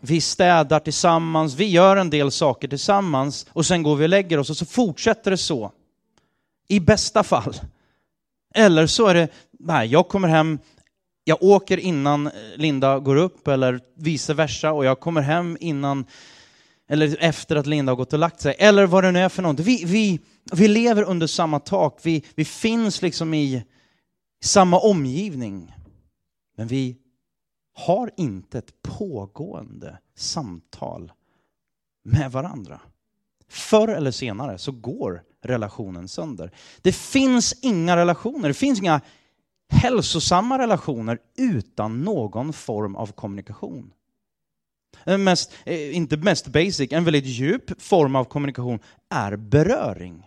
vi 0.00 0.20
städar 0.20 0.80
tillsammans, 0.80 1.54
vi 1.54 1.66
gör 1.66 1.96
en 1.96 2.10
del 2.10 2.30
saker 2.30 2.68
tillsammans 2.68 3.46
och 3.52 3.66
sen 3.66 3.82
går 3.82 3.96
vi 3.96 4.04
och 4.04 4.08
lägger 4.08 4.38
oss 4.38 4.50
och 4.50 4.56
så 4.56 4.66
fortsätter 4.66 5.30
det 5.30 5.36
så. 5.36 5.72
I 6.68 6.80
bästa 6.80 7.22
fall. 7.22 7.54
Eller 8.54 8.86
så 8.86 9.06
är 9.06 9.14
det, 9.14 9.28
nej, 9.58 9.88
jag 9.88 10.08
kommer 10.08 10.28
hem, 10.28 10.58
jag 11.24 11.42
åker 11.42 11.78
innan 11.78 12.26
eh, 12.26 12.32
Linda 12.56 12.98
går 12.98 13.16
upp 13.16 13.48
eller 13.48 13.80
vice 13.94 14.34
versa 14.34 14.72
och 14.72 14.84
jag 14.84 15.00
kommer 15.00 15.20
hem 15.20 15.56
innan 15.60 16.06
eller 16.88 17.16
efter 17.20 17.56
att 17.56 17.66
Linda 17.66 17.92
har 17.92 17.96
gått 17.96 18.12
och 18.12 18.18
lagt 18.18 18.40
sig, 18.40 18.54
eller 18.58 18.86
vad 18.86 19.04
det 19.04 19.10
nu 19.12 19.18
är 19.18 19.28
för 19.28 19.42
något. 19.42 19.60
Vi, 19.60 19.84
vi, 19.84 20.20
vi 20.52 20.68
lever 20.68 21.02
under 21.02 21.26
samma 21.26 21.60
tak, 21.60 22.00
vi, 22.02 22.24
vi 22.34 22.44
finns 22.44 23.02
liksom 23.02 23.34
i 23.34 23.64
samma 24.44 24.78
omgivning. 24.78 25.74
Men 26.56 26.66
vi 26.66 26.96
har 27.74 28.10
inte 28.16 28.58
ett 28.58 28.82
pågående 28.82 29.98
samtal 30.16 31.12
med 32.04 32.32
varandra. 32.32 32.80
Förr 33.48 33.88
eller 33.88 34.10
senare 34.10 34.58
så 34.58 34.72
går 34.72 35.22
relationen 35.42 36.08
sönder. 36.08 36.50
Det 36.82 36.92
finns 36.92 37.52
inga 37.62 37.96
relationer, 37.96 38.48
det 38.48 38.54
finns 38.54 38.78
inga 38.78 39.00
hälsosamma 39.72 40.58
relationer 40.58 41.18
utan 41.36 42.02
någon 42.02 42.52
form 42.52 42.96
av 42.96 43.12
kommunikation. 43.12 43.92
Eh, 45.06 45.18
mest, 45.18 45.52
eh, 45.64 45.96
inte 45.96 46.16
mest 46.16 46.46
basic, 46.46 46.92
en 46.92 47.04
väldigt 47.04 47.26
djup 47.26 47.82
form 47.82 48.16
av 48.16 48.24
kommunikation 48.24 48.78
är 49.10 49.36
beröring. 49.36 50.26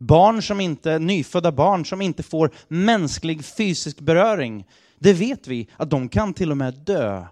Barn 0.00 0.42
som 0.42 0.60
inte, 0.60 0.98
nyfödda 0.98 1.52
barn 1.52 1.86
som 1.86 2.00
inte 2.00 2.22
får 2.22 2.50
mänsklig 2.68 3.44
fysisk 3.44 4.00
beröring, 4.00 4.64
det 4.98 5.12
vet 5.12 5.46
vi 5.46 5.68
att 5.76 5.90
de 5.90 6.08
kan 6.08 6.34
till 6.34 6.50
och 6.50 6.56
med 6.56 6.74
dö 6.74 7.26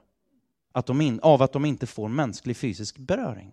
att 0.72 0.86
de 0.86 1.00
in, 1.00 1.20
av 1.20 1.42
att 1.42 1.52
de 1.52 1.64
inte 1.64 1.86
får 1.86 2.08
mänsklig 2.08 2.56
fysisk 2.56 2.98
beröring. 2.98 3.52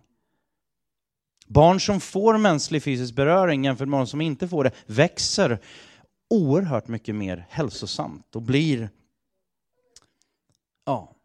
Barn 1.46 1.80
som 1.80 2.00
får 2.00 2.38
mänsklig 2.38 2.82
fysisk 2.82 3.14
beröring 3.14 3.64
jämfört 3.64 3.88
med 3.88 4.00
de 4.00 4.06
som 4.06 4.20
inte 4.20 4.48
får 4.48 4.64
det 4.64 4.70
växer 4.86 5.58
oerhört 6.30 6.88
mycket 6.88 7.14
mer 7.14 7.46
hälsosamt 7.50 8.36
och 8.36 8.42
blir... 8.42 8.90
Ja, 10.84 11.16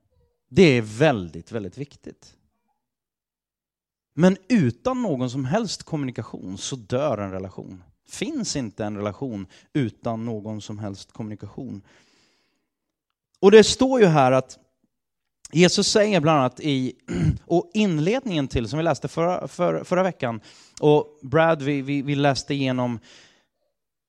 det 0.50 0.64
är 0.64 0.82
väldigt, 0.82 1.52
väldigt 1.52 1.78
viktigt. 1.78 2.36
Men 4.14 4.38
utan 4.50 5.02
någon 5.02 5.30
som 5.30 5.46
helst 5.46 5.84
kommunikation 5.84 6.58
så 6.58 6.76
dör 6.76 7.18
en 7.18 7.32
relation. 7.32 7.84
Finns 8.08 8.56
inte 8.56 8.86
en 8.86 8.98
relation 8.98 9.48
utan 9.74 10.26
någon 10.26 10.62
som 10.62 10.80
helst 10.80 11.12
kommunikation. 11.12 11.82
Och 13.40 13.52
det 13.52 13.64
står 13.64 14.00
ju 14.02 14.06
här 14.06 14.32
att 14.32 14.60
Jesus 15.52 15.88
säger 15.88 16.20
bland 16.20 16.40
annat 16.40 16.60
i 16.60 16.96
och 17.46 17.72
inledningen 17.74 18.48
till, 18.48 18.68
som 18.68 18.78
vi 18.78 18.84
läste 18.84 19.08
förra, 19.08 19.48
för, 19.48 19.84
förra 19.84 20.04
veckan, 20.04 20.42
och 20.80 21.20
Brad, 21.22 21.62
vi, 21.62 21.82
vi, 21.82 22.02
vi 22.02 22.16
läste 22.16 22.54
igenom 22.54 23.00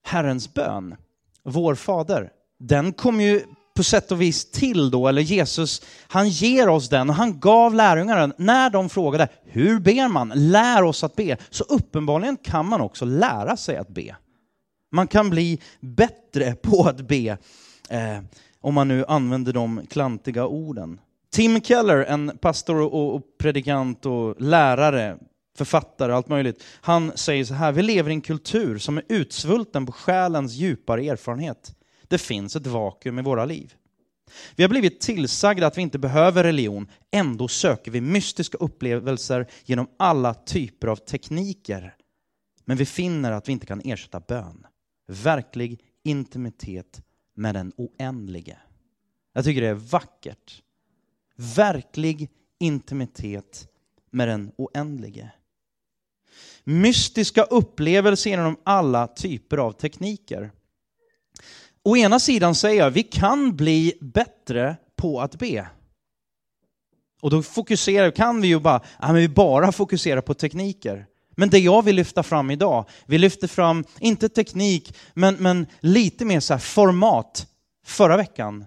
Herrens 0.03 0.53
bön, 0.53 0.95
vår 1.43 1.75
fader. 1.75 2.29
Den 2.59 2.93
kom 2.93 3.21
ju 3.21 3.41
på 3.75 3.83
sätt 3.83 4.11
och 4.11 4.21
vis 4.21 4.51
till 4.51 4.91
då, 4.91 5.07
eller 5.07 5.21
Jesus, 5.21 5.81
han 6.07 6.29
ger 6.29 6.69
oss 6.69 6.89
den 6.89 7.09
och 7.09 7.15
han 7.15 7.39
gav 7.39 7.75
lärjungarna 7.75 8.21
den. 8.21 8.33
När 8.37 8.69
de 8.69 8.89
frågade 8.89 9.27
hur 9.43 9.79
ber 9.79 10.07
man? 10.07 10.31
Lär 10.35 10.83
oss 10.83 11.03
att 11.03 11.15
be. 11.15 11.37
Så 11.49 11.63
uppenbarligen 11.63 12.37
kan 12.37 12.65
man 12.65 12.81
också 12.81 13.05
lära 13.05 13.57
sig 13.57 13.77
att 13.77 13.89
be. 13.89 14.15
Man 14.91 15.07
kan 15.07 15.29
bli 15.29 15.59
bättre 15.79 16.55
på 16.61 16.83
att 16.83 17.01
be, 17.01 17.37
eh, 17.89 18.19
om 18.61 18.73
man 18.73 18.87
nu 18.87 19.05
använder 19.07 19.53
de 19.53 19.81
klantiga 19.89 20.47
orden. 20.47 20.99
Tim 21.31 21.61
Keller, 21.61 21.97
en 21.97 22.37
pastor 22.41 22.79
och 22.93 23.21
predikant 23.37 24.05
och 24.05 24.41
lärare, 24.41 25.17
författare 25.57 26.13
allt 26.13 26.27
möjligt, 26.27 26.63
han 26.81 27.17
säger 27.17 27.45
så 27.45 27.53
här, 27.53 27.71
vi 27.71 27.81
lever 27.81 28.09
i 28.09 28.13
en 28.13 28.21
kultur 28.21 28.77
som 28.77 28.97
är 28.97 29.03
utsvulten 29.09 29.85
på 29.85 29.91
själens 29.91 30.53
djupare 30.53 31.05
erfarenhet. 31.05 31.75
Det 32.07 32.17
finns 32.17 32.55
ett 32.55 32.67
vakuum 32.67 33.19
i 33.19 33.21
våra 33.21 33.45
liv. 33.45 33.73
Vi 34.55 34.63
har 34.63 34.69
blivit 34.69 35.01
tillsagda 35.01 35.67
att 35.67 35.77
vi 35.77 35.81
inte 35.81 35.99
behöver 35.99 36.43
religion, 36.43 36.91
ändå 37.11 37.47
söker 37.47 37.91
vi 37.91 38.01
mystiska 38.01 38.57
upplevelser 38.57 39.47
genom 39.65 39.87
alla 39.97 40.33
typer 40.33 40.87
av 40.87 40.95
tekniker. 40.95 41.95
Men 42.65 42.77
vi 42.77 42.85
finner 42.85 43.31
att 43.31 43.47
vi 43.47 43.51
inte 43.51 43.65
kan 43.65 43.81
ersätta 43.85 44.19
bön. 44.19 44.65
Verklig 45.07 45.81
intimitet 46.03 47.01
med 47.35 47.55
den 47.55 47.73
oändlige. 47.77 48.57
Jag 49.33 49.45
tycker 49.45 49.61
det 49.61 49.67
är 49.67 49.73
vackert. 49.73 50.61
Verklig 51.35 52.29
intimitet 52.59 53.67
med 54.11 54.27
den 54.27 54.51
oändlige. 54.57 55.31
Mystiska 56.63 57.43
upplevelser 57.43 58.29
genom 58.29 58.57
alla 58.63 59.07
typer 59.07 59.57
av 59.57 59.71
tekniker. 59.71 60.51
Å 61.83 61.97
ena 61.97 62.19
sidan 62.19 62.55
säger 62.55 62.83
jag, 62.83 62.91
vi 62.91 63.03
kan 63.03 63.55
bli 63.55 63.93
bättre 64.01 64.75
på 64.95 65.21
att 65.21 65.35
be. 65.35 65.67
Och 67.21 67.29
då 67.29 67.43
fokuserar, 67.43 68.11
kan 68.11 68.41
vi 68.41 68.47
ju 68.47 68.59
bara, 68.59 68.81
ja, 69.01 69.07
men 69.07 69.15
vi 69.15 69.29
bara 69.29 69.71
fokusera 69.71 70.21
på 70.21 70.33
tekniker. 70.33 71.05
Men 71.35 71.49
det 71.49 71.59
jag 71.59 71.85
vill 71.85 71.95
lyfta 71.95 72.23
fram 72.23 72.51
idag, 72.51 72.85
vi 73.05 73.17
lyfter 73.17 73.47
fram, 73.47 73.83
inte 73.99 74.29
teknik, 74.29 74.97
men, 75.13 75.35
men 75.35 75.67
lite 75.79 76.25
mer 76.25 76.39
så 76.39 76.59
format 76.59 77.47
förra 77.85 78.17
veckan. 78.17 78.65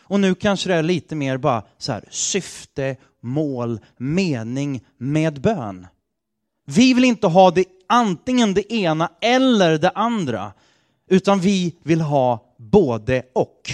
Och 0.00 0.20
nu 0.20 0.34
kanske 0.34 0.68
det 0.68 0.74
är 0.74 0.82
lite 0.82 1.14
mer 1.14 1.36
bara 1.36 1.62
så 1.78 1.92
här, 1.92 2.04
syfte, 2.10 2.96
mål, 3.22 3.80
mening 3.96 4.84
med 4.98 5.40
bön. 5.40 5.86
Vi 6.64 6.94
vill 6.94 7.04
inte 7.04 7.26
ha 7.26 7.50
det 7.50 7.64
antingen 7.86 8.54
det 8.54 8.72
ena 8.72 9.10
eller 9.20 9.78
det 9.78 9.90
andra, 9.90 10.52
utan 11.06 11.40
vi 11.40 11.76
vill 11.82 12.00
ha 12.00 12.54
både 12.56 13.22
och. 13.34 13.72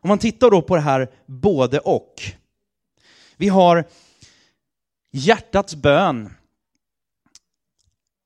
Om 0.00 0.08
man 0.08 0.18
tittar 0.18 0.50
då 0.50 0.62
på 0.62 0.76
det 0.76 0.82
här 0.82 1.10
både 1.26 1.78
och. 1.78 2.14
Vi 3.36 3.48
har 3.48 3.84
hjärtats 5.10 5.74
bön. 5.74 6.34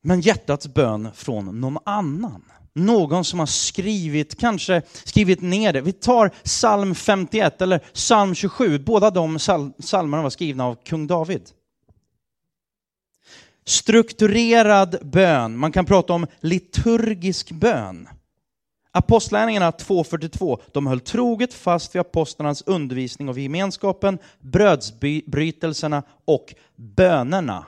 Men 0.02 0.20
hjärtats 0.20 0.66
bön 0.66 1.08
från 1.14 1.60
någon 1.60 1.78
annan. 1.84 2.44
Någon 2.74 3.24
som 3.24 3.38
har 3.38 3.46
skrivit, 3.46 4.40
kanske 4.40 4.82
skrivit 5.04 5.40
ner 5.40 5.72
det. 5.72 5.80
Vi 5.80 5.92
tar 5.92 6.28
psalm 6.28 6.94
51 6.94 7.62
eller 7.62 7.78
psalm 7.78 8.34
27. 8.34 8.78
Båda 8.78 9.10
de 9.10 9.38
psalmerna 9.80 10.22
var 10.22 10.30
skrivna 10.30 10.64
av 10.64 10.74
kung 10.84 11.06
David. 11.06 11.50
Strukturerad 13.64 14.96
bön, 15.02 15.58
man 15.58 15.72
kan 15.72 15.84
prata 15.84 16.12
om 16.12 16.26
liturgisk 16.40 17.50
bön. 17.50 18.08
Apostlärningarna 18.92 19.70
2.42, 19.70 20.60
de 20.72 20.86
höll 20.86 21.00
troget 21.00 21.54
fast 21.54 21.94
vid 21.94 22.00
apostlarnas 22.00 22.62
undervisning 22.62 23.28
och 23.28 23.38
gemenskapen, 23.38 24.18
brödsbrytelserna 24.40 26.02
och 26.24 26.54
bönerna. 26.76 27.66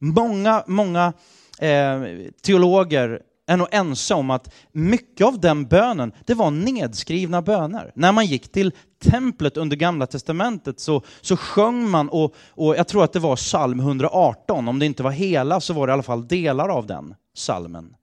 Många, 0.00 0.64
många 0.66 1.12
eh, 1.58 2.02
teologer 2.42 3.22
är 3.46 3.56
nog 3.56 3.68
ense 3.70 4.14
om 4.14 4.30
att 4.30 4.54
mycket 4.72 5.26
av 5.26 5.40
den 5.40 5.64
bönen, 5.64 6.12
det 6.24 6.34
var 6.34 6.50
nedskrivna 6.50 7.42
böner. 7.42 7.92
När 7.94 8.12
man 8.12 8.26
gick 8.26 8.52
till 8.52 8.72
templet 9.04 9.56
under 9.56 9.76
gamla 9.76 10.06
testamentet 10.06 10.80
så, 10.80 11.02
så 11.20 11.36
sjöng 11.36 11.90
man, 11.90 12.08
och, 12.08 12.34
och 12.50 12.76
jag 12.76 12.88
tror 12.88 13.04
att 13.04 13.12
det 13.12 13.18
var 13.18 13.36
psalm 13.36 13.80
118, 13.80 14.68
om 14.68 14.78
det 14.78 14.86
inte 14.86 15.02
var 15.02 15.10
hela 15.10 15.60
så 15.60 15.74
var 15.74 15.86
det 15.86 15.90
i 15.90 15.92
alla 15.94 16.02
fall 16.02 16.28
delar 16.28 16.68
av 16.68 16.86
den 16.86 17.14
psalmen. 17.34 17.94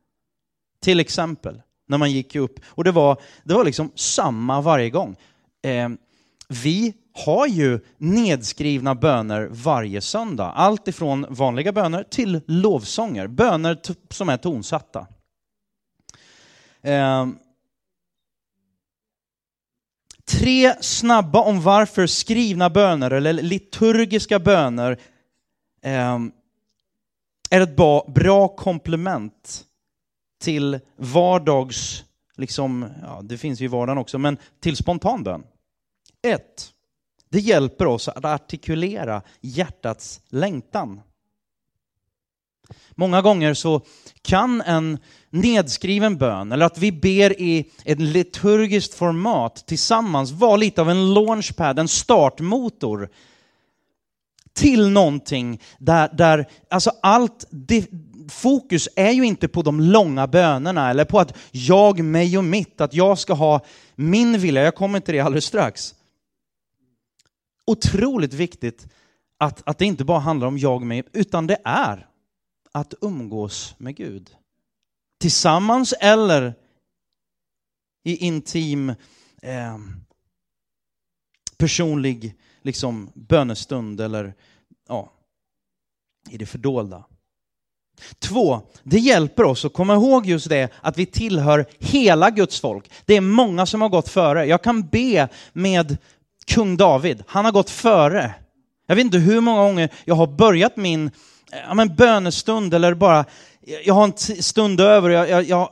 Till 0.82 0.99
exempel, 0.99 1.62
när 1.88 1.97
man 1.97 2.12
gick 2.12 2.36
upp. 2.36 2.60
Och 2.65 2.84
det 2.84 2.91
var, 2.91 3.17
det 3.43 3.53
var 3.53 3.63
liksom 3.63 3.91
samma 3.95 4.62
varje 4.62 4.89
gång. 4.89 5.15
Eh, 5.63 5.89
vi 6.49 6.93
har 7.25 7.47
ju 7.47 7.79
nedskrivna 7.97 8.95
böner 8.95 9.47
varje 9.51 10.01
söndag. 10.01 10.51
Allt 10.51 10.88
ifrån 10.88 11.25
vanliga 11.29 11.71
böner 11.71 12.03
till 12.03 12.41
lovsånger, 12.47 13.27
böner 13.27 13.79
som 14.10 14.29
är 14.29 14.38
tonsatta. 14.38 15.08
Eh, 16.84 17.28
tre 20.26 20.74
snabba 20.82 21.39
om 21.39 21.62
varför 21.62 22.08
skrivna 22.08 22.69
böner 22.69 23.12
eller 23.12 23.34
liturgiska 23.34 24.39
böner 24.39 25.00
eh, 25.82 26.19
är 27.50 27.62
ett 27.62 27.76
bra, 27.76 28.12
bra 28.15 28.48
komplement 28.48 29.65
till 30.41 30.80
vardags, 30.96 32.04
liksom, 32.36 32.89
ja, 33.02 33.22
det 33.24 33.38
finns 33.38 33.62
ju 33.62 33.65
i 33.65 33.67
vardagen 33.67 33.98
också, 33.98 34.17
men 34.17 34.38
till 34.60 34.76
spontan 34.76 35.24
bön. 35.24 35.43
Ett, 36.22 36.74
det 37.30 37.39
hjälper 37.39 37.86
oss 37.86 38.08
att 38.08 38.26
artikulera 38.26 39.22
hjärtats 39.41 40.22
längtan. 40.30 41.02
Många 42.95 43.21
gånger 43.21 43.54
så 43.54 43.82
kan 44.21 44.62
en 44.62 44.97
nedskriven 45.30 46.17
bön, 46.17 46.52
eller 46.52 46.65
att 46.65 46.78
vi 46.78 46.91
ber 46.91 47.41
i 47.41 47.71
ett 47.86 47.99
liturgiskt 47.99 48.93
format 48.93 49.63
tillsammans, 49.67 50.32
vara 50.32 50.56
lite 50.56 50.82
av 50.82 50.89
en 50.89 51.13
launchpad, 51.13 51.80
en 51.80 51.88
startmotor 51.88 53.10
till 54.54 54.89
någonting 54.89 55.62
där, 55.78 56.10
där 56.13 56.49
alltså 56.69 56.91
allt, 57.02 57.47
det, 57.49 57.88
fokus 58.30 58.89
är 58.95 59.12
ju 59.12 59.26
inte 59.26 59.47
på 59.47 59.62
de 59.62 59.80
långa 59.80 60.28
bönerna 60.28 60.89
eller 60.89 61.06
på 61.06 61.19
att 61.19 61.38
jag, 61.52 62.04
mig 62.04 62.38
och 62.38 62.43
mitt, 62.43 62.82
att 62.82 62.93
jag 62.93 63.19
ska 63.19 63.34
ha 63.34 63.65
min 63.95 64.39
vilja, 64.39 64.63
jag 64.63 64.76
kommer 64.76 64.99
till 64.99 65.13
det 65.13 65.19
alldeles 65.19 65.45
strax. 65.45 65.95
Otroligt 67.65 68.34
viktigt 68.34 68.88
att, 69.38 69.62
att 69.65 69.78
det 69.78 69.86
inte 69.86 70.06
bara 70.06 70.19
handlar 70.19 70.47
om 70.47 70.58
jag 70.58 70.76
och 70.76 70.88
mig, 70.88 71.04
utan 71.13 71.47
det 71.47 71.58
är 71.63 72.08
att 72.73 72.93
umgås 73.01 73.75
med 73.77 73.95
Gud. 73.95 74.36
Tillsammans 75.19 75.93
eller 75.99 76.53
i 78.03 78.15
intim 78.15 78.89
eh, 79.41 79.77
personlig 81.57 82.36
liksom, 82.62 83.12
bönestund 83.13 84.01
eller 84.01 84.33
ja, 84.88 85.12
i 86.29 86.38
det 86.38 86.45
fördolda. 86.45 87.03
Två, 88.19 88.62
det 88.83 88.99
hjälper 88.99 89.43
oss 89.43 89.65
att 89.65 89.73
komma 89.73 89.93
ihåg 89.93 90.25
just 90.25 90.49
det 90.49 90.69
att 90.81 90.97
vi 90.97 91.05
tillhör 91.05 91.65
hela 91.79 92.29
Guds 92.29 92.59
folk. 92.59 92.91
Det 93.05 93.15
är 93.15 93.21
många 93.21 93.65
som 93.65 93.81
har 93.81 93.89
gått 93.89 94.09
före. 94.09 94.45
Jag 94.45 94.63
kan 94.63 94.88
be 94.88 95.29
med 95.53 95.97
kung 96.45 96.77
David, 96.77 97.23
han 97.27 97.45
har 97.45 97.51
gått 97.51 97.69
före. 97.69 98.36
Jag 98.88 98.95
vet 98.95 99.05
inte 99.05 99.17
hur 99.17 99.41
många 99.41 99.62
gånger 99.62 99.89
jag 100.05 100.15
har 100.15 100.27
börjat 100.27 100.77
min 100.77 101.12
ja, 101.68 101.74
men 101.74 101.96
bönestund 101.96 102.74
eller 102.74 102.94
bara, 102.94 103.26
jag 103.86 103.94
har 103.94 104.04
en 104.04 104.44
stund 104.44 104.82
över, 104.82 105.10
jag, 105.10 105.30
jag, 105.30 105.44
jag, 105.44 105.70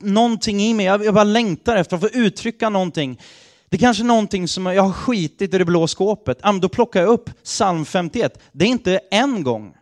någonting 0.00 0.60
i 0.60 0.74
mig, 0.74 0.86
jag, 0.86 1.04
jag 1.04 1.14
bara 1.14 1.24
längtar 1.24 1.76
efter 1.76 1.96
att 1.96 2.02
få 2.02 2.08
uttrycka 2.08 2.68
någonting. 2.68 3.20
Det 3.68 3.76
är 3.76 3.80
kanske 3.80 4.02
är 4.02 4.06
någonting 4.06 4.48
som 4.48 4.66
jag 4.66 4.82
har 4.82 4.92
skitit 4.92 5.54
i 5.54 5.58
det 5.58 5.64
blå 5.64 5.86
skåpet. 5.86 6.38
Ja, 6.42 6.52
då 6.52 6.68
plockar 6.68 7.00
jag 7.00 7.08
upp 7.08 7.42
psalm 7.42 7.84
51. 7.84 8.42
Det 8.52 8.64
är 8.64 8.68
inte 8.68 9.00
en 9.10 9.42
gång. 9.42 9.76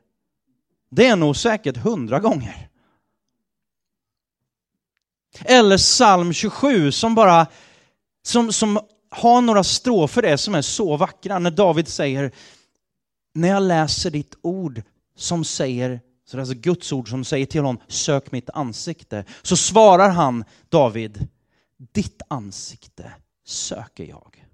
Det 0.91 1.07
är 1.07 1.17
nog 1.17 1.37
säkert 1.37 1.77
hundra 1.77 2.21
gånger. 2.21 2.69
Eller 5.45 5.79
psalm 5.79 6.33
27 6.33 6.93
som 6.93 7.15
bara, 7.15 7.47
som, 8.23 8.53
som 8.53 8.81
har 9.11 9.41
några 9.41 9.65
strofer 9.65 10.23
det 10.23 10.39
som 10.39 10.55
är 10.55 10.63
så 10.63 10.97
vackra 10.97 11.39
när 11.39 11.51
David 11.51 11.89
säger 11.89 12.33
när 13.35 13.49
jag 13.49 13.63
läser 13.63 14.11
ditt 14.11 14.35
ord 14.43 14.83
som 15.23 15.45
säger, 15.45 16.01
så 16.25 16.37
det 16.37 16.39
är 16.39 16.43
alltså 16.43 16.55
Guds 16.55 16.93
ord 16.93 17.11
som 17.11 17.25
säger 17.25 17.47
till 17.47 17.61
honom, 17.61 17.81
sök 17.89 18.33
mitt 18.33 18.51
ansikte. 18.51 19.25
Så 19.43 19.57
svarar 19.57 20.11
han, 20.11 20.45
David, 20.69 21.29
ditt 21.93 22.23
ansikte 22.29 23.13
söker 23.45 24.05
jag. 24.05 24.45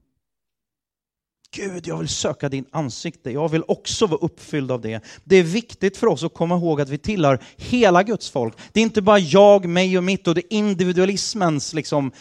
Gud, 1.51 1.87
jag 1.87 1.99
vill 1.99 2.09
söka 2.09 2.49
din 2.49 2.67
ansikte. 2.71 3.31
Jag 3.31 3.49
vill 3.49 3.63
också 3.69 4.07
vara 4.07 4.21
uppfylld 4.21 4.71
av 4.71 4.81
det. 4.81 5.05
Det 5.25 5.37
är 5.37 5.43
viktigt 5.43 5.97
för 5.97 6.07
oss 6.07 6.25
att 6.25 6.35
komma 6.35 6.57
ihåg 6.57 6.81
att 6.81 6.89
vi 6.89 6.99
tillhör 6.99 7.43
hela 7.57 8.03
Guds 8.03 8.31
folk. 8.31 8.59
Det 8.73 8.81
är 8.81 8.85
inte 8.85 9.03
bara 9.03 9.19
jag, 9.19 9.69
mig 9.69 9.99
och 9.99 10.05
mitt 10.05 10.29
och 10.29 10.35
det 10.35 10.55
är 10.55 10.59
individualismens 10.59 11.75
liksom 11.75 12.13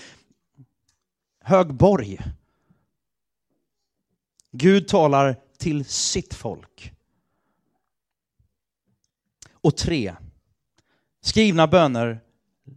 högborg. 1.43 2.19
Gud 4.51 4.87
talar 4.87 5.35
till 5.57 5.85
sitt 5.85 6.33
folk. 6.33 6.93
Och 9.61 9.77
tre, 9.77 10.15
skrivna 11.21 11.67
böner, 11.67 12.19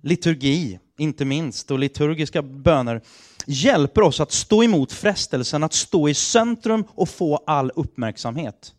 liturgi, 0.02 0.78
inte 0.98 1.24
minst, 1.24 1.70
och 1.70 1.78
liturgiska 1.78 2.42
böner 2.42 3.02
hjälper 3.46 4.02
oss 4.02 4.20
att 4.20 4.32
stå 4.32 4.64
emot 4.64 4.92
frestelsen 4.92 5.62
att 5.62 5.72
stå 5.72 6.08
i 6.08 6.14
centrum 6.14 6.84
och 6.90 7.08
få 7.08 7.36
all 7.46 7.72
uppmärksamhet. 7.74 8.74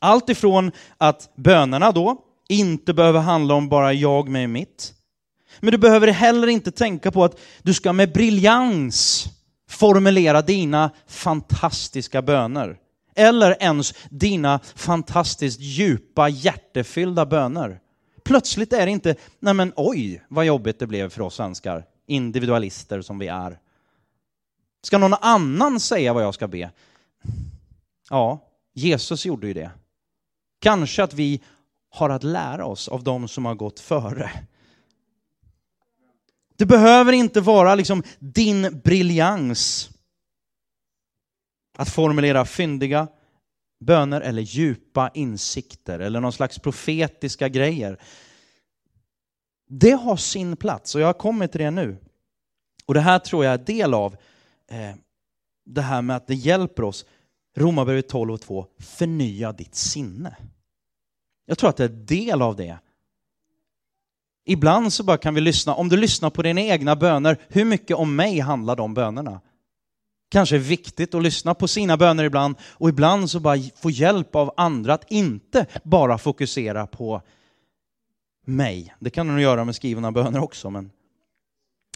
Allt 0.00 0.28
ifrån 0.28 0.72
att 0.98 1.32
bönerna 1.36 1.92
då 1.92 2.16
inte 2.48 2.94
behöver 2.94 3.20
handla 3.20 3.54
om 3.54 3.68
bara 3.68 3.92
jag, 3.92 4.28
mig, 4.28 4.46
mitt. 4.46 4.94
Men 5.60 5.72
du 5.72 5.78
behöver 5.78 6.08
heller 6.08 6.46
inte 6.46 6.72
tänka 6.72 7.10
på 7.10 7.24
att 7.24 7.40
du 7.62 7.74
ska 7.74 7.92
med 7.92 8.12
briljans 8.12 9.26
formulera 9.68 10.42
dina 10.42 10.90
fantastiska 11.06 12.22
böner. 12.22 12.78
Eller 13.14 13.56
ens 13.62 13.94
dina 14.10 14.60
fantastiskt 14.74 15.60
djupa, 15.60 16.28
hjärtefyllda 16.28 17.26
böner. 17.26 17.80
Plötsligt 18.24 18.72
är 18.72 18.86
det 18.86 18.92
inte, 18.92 19.16
nej 19.38 19.54
men 19.54 19.72
oj, 19.76 20.24
vad 20.28 20.44
jobbigt 20.44 20.78
det 20.78 20.86
blev 20.86 21.08
för 21.08 21.22
oss 21.22 21.34
svenskar, 21.34 21.84
individualister 22.06 23.00
som 23.00 23.18
vi 23.18 23.28
är. 23.28 23.58
Ska 24.82 24.98
någon 24.98 25.14
annan 25.20 25.80
säga 25.80 26.12
vad 26.12 26.24
jag 26.24 26.34
ska 26.34 26.48
be? 26.48 26.70
Ja, 28.10 28.48
Jesus 28.74 29.26
gjorde 29.26 29.46
ju 29.46 29.54
det. 29.54 29.70
Kanske 30.60 31.02
att 31.02 31.14
vi 31.14 31.40
har 31.90 32.10
att 32.10 32.24
lära 32.24 32.66
oss 32.66 32.88
av 32.88 33.04
de 33.04 33.28
som 33.28 33.44
har 33.44 33.54
gått 33.54 33.80
före. 33.80 34.30
Det 36.56 36.66
behöver 36.66 37.12
inte 37.12 37.40
vara 37.40 37.74
liksom 37.74 38.02
din 38.18 38.80
briljans 38.84 39.90
att 41.78 41.88
formulera 41.88 42.44
fyndiga 42.44 43.08
böner 43.80 44.20
eller 44.20 44.42
djupa 44.42 45.10
insikter 45.14 45.98
eller 45.98 46.20
någon 46.20 46.32
slags 46.32 46.58
profetiska 46.58 47.48
grejer. 47.48 48.00
Det 49.68 49.90
har 49.90 50.16
sin 50.16 50.56
plats 50.56 50.94
och 50.94 51.00
jag 51.00 51.06
har 51.06 51.12
kommit 51.12 51.52
till 51.52 51.60
det 51.60 51.70
nu. 51.70 51.96
Och 52.86 52.94
det 52.94 53.00
här 53.00 53.18
tror 53.18 53.44
jag 53.44 53.54
är 53.54 53.58
del 53.58 53.94
av 53.94 54.16
eh, 54.70 54.94
det 55.64 55.82
här 55.82 56.02
med 56.02 56.16
att 56.16 56.26
det 56.26 56.34
hjälper 56.34 56.82
oss, 56.82 57.06
Romarbrevet 57.56 58.08
12 58.08 58.32
och 58.32 58.40
2, 58.40 58.66
förnya 58.78 59.52
ditt 59.52 59.74
sinne. 59.74 60.36
Jag 61.46 61.58
tror 61.58 61.70
att 61.70 61.76
det 61.76 61.84
är 61.84 61.88
del 61.88 62.42
av 62.42 62.56
det. 62.56 62.78
Ibland 64.44 64.92
så 64.92 65.04
bara 65.04 65.18
kan 65.18 65.34
vi 65.34 65.40
lyssna, 65.40 65.74
om 65.74 65.88
du 65.88 65.96
lyssnar 65.96 66.30
på 66.30 66.42
dina 66.42 66.60
egna 66.60 66.96
böner, 66.96 67.40
hur 67.48 67.64
mycket 67.64 67.96
om 67.96 68.16
mig 68.16 68.38
handlar 68.38 68.76
de 68.76 68.94
bönerna? 68.94 69.40
Kanske 70.32 70.56
är 70.56 70.60
viktigt 70.60 71.14
att 71.14 71.22
lyssna 71.22 71.54
på 71.54 71.68
sina 71.68 71.96
böner 71.96 72.24
ibland 72.24 72.56
och 72.62 72.88
ibland 72.88 73.30
så 73.30 73.40
bara 73.40 73.58
få 73.76 73.90
hjälp 73.90 74.34
av 74.34 74.54
andra 74.56 74.94
att 74.94 75.10
inte 75.10 75.66
bara 75.84 76.18
fokusera 76.18 76.86
på 76.86 77.22
mig. 78.46 78.94
Det 78.98 79.10
kan 79.10 79.26
du 79.26 79.32
nog 79.32 79.42
göra 79.42 79.64
med 79.64 79.74
skrivna 79.74 80.12
böner 80.12 80.42
också. 80.42 80.70
Men 80.70 80.90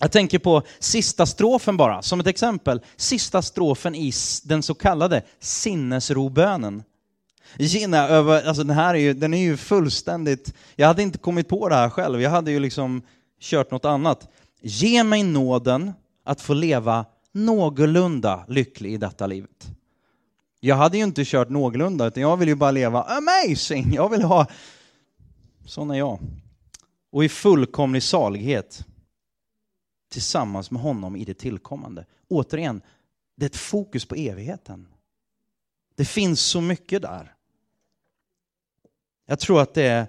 jag 0.01 0.13
tänker 0.13 0.39
på 0.39 0.63
sista 0.79 1.27
strofen 1.27 1.77
bara, 1.77 2.03
som 2.03 2.21
ett 2.21 2.27
exempel. 2.27 2.81
Sista 2.97 3.43
strofen 3.43 3.95
i 3.95 4.13
den 4.45 4.63
så 4.63 4.75
kallade 4.75 5.23
sinnesrobönen. 5.41 6.83
Gina, 7.59 8.01
alltså 8.01 8.65
den 8.65 8.77
här 8.77 8.95
är 8.95 8.99
ju, 8.99 9.15
den 9.15 9.35
är 9.35 9.43
ju 9.43 9.57
fullständigt, 9.57 10.55
jag 10.75 10.87
hade 10.87 11.03
inte 11.03 11.19
kommit 11.19 11.49
på 11.49 11.69
det 11.69 11.75
här 11.75 11.91
själv, 11.91 12.23
jag 12.23 12.31
hade 12.31 12.51
ju 12.51 12.61
liksom 12.61 13.03
kört 13.41 13.71
något 13.71 13.85
annat. 13.85 14.29
Ge 14.61 15.05
mig 15.05 15.23
nåden 15.23 15.93
att 16.25 16.41
få 16.41 16.55
leva 16.55 17.05
någorlunda 17.37 18.45
lycklig 18.49 18.93
i 18.95 18.97
detta 18.97 19.27
livet. 19.27 19.67
Jag 20.61 20.77
hade 20.77 20.97
ju 20.97 21.05
inte 21.05 21.25
kört 21.25 21.49
någorlunda, 21.49 22.07
utan 22.07 22.23
jag 22.23 22.37
vill 22.37 22.49
ju 22.49 22.55
bara 22.55 22.71
leva 22.71 23.03
amazing. 23.03 23.93
Jag 23.93 24.09
vill 24.09 24.23
ha, 24.23 24.47
sån 25.65 25.91
är 25.91 25.95
jag. 25.95 26.19
Och 27.11 27.25
i 27.25 27.29
fullkomlig 27.29 28.03
salighet 28.03 28.85
tillsammans 30.09 30.71
med 30.71 30.83
honom 30.83 31.17
i 31.17 31.25
det 31.25 31.35
tillkommande. 31.35 32.05
Återigen, 32.29 32.81
det 33.37 33.45
är 33.45 33.51
ett 33.51 33.57
fokus 33.57 34.05
på 34.05 34.15
evigheten. 34.15 34.89
Det 35.95 36.05
finns 36.05 36.41
så 36.41 36.61
mycket 36.61 37.03
där. 37.03 37.35
Jag 39.27 39.39
tror 39.39 39.61
att 39.61 39.75
det 39.75 39.87
är, 39.87 40.07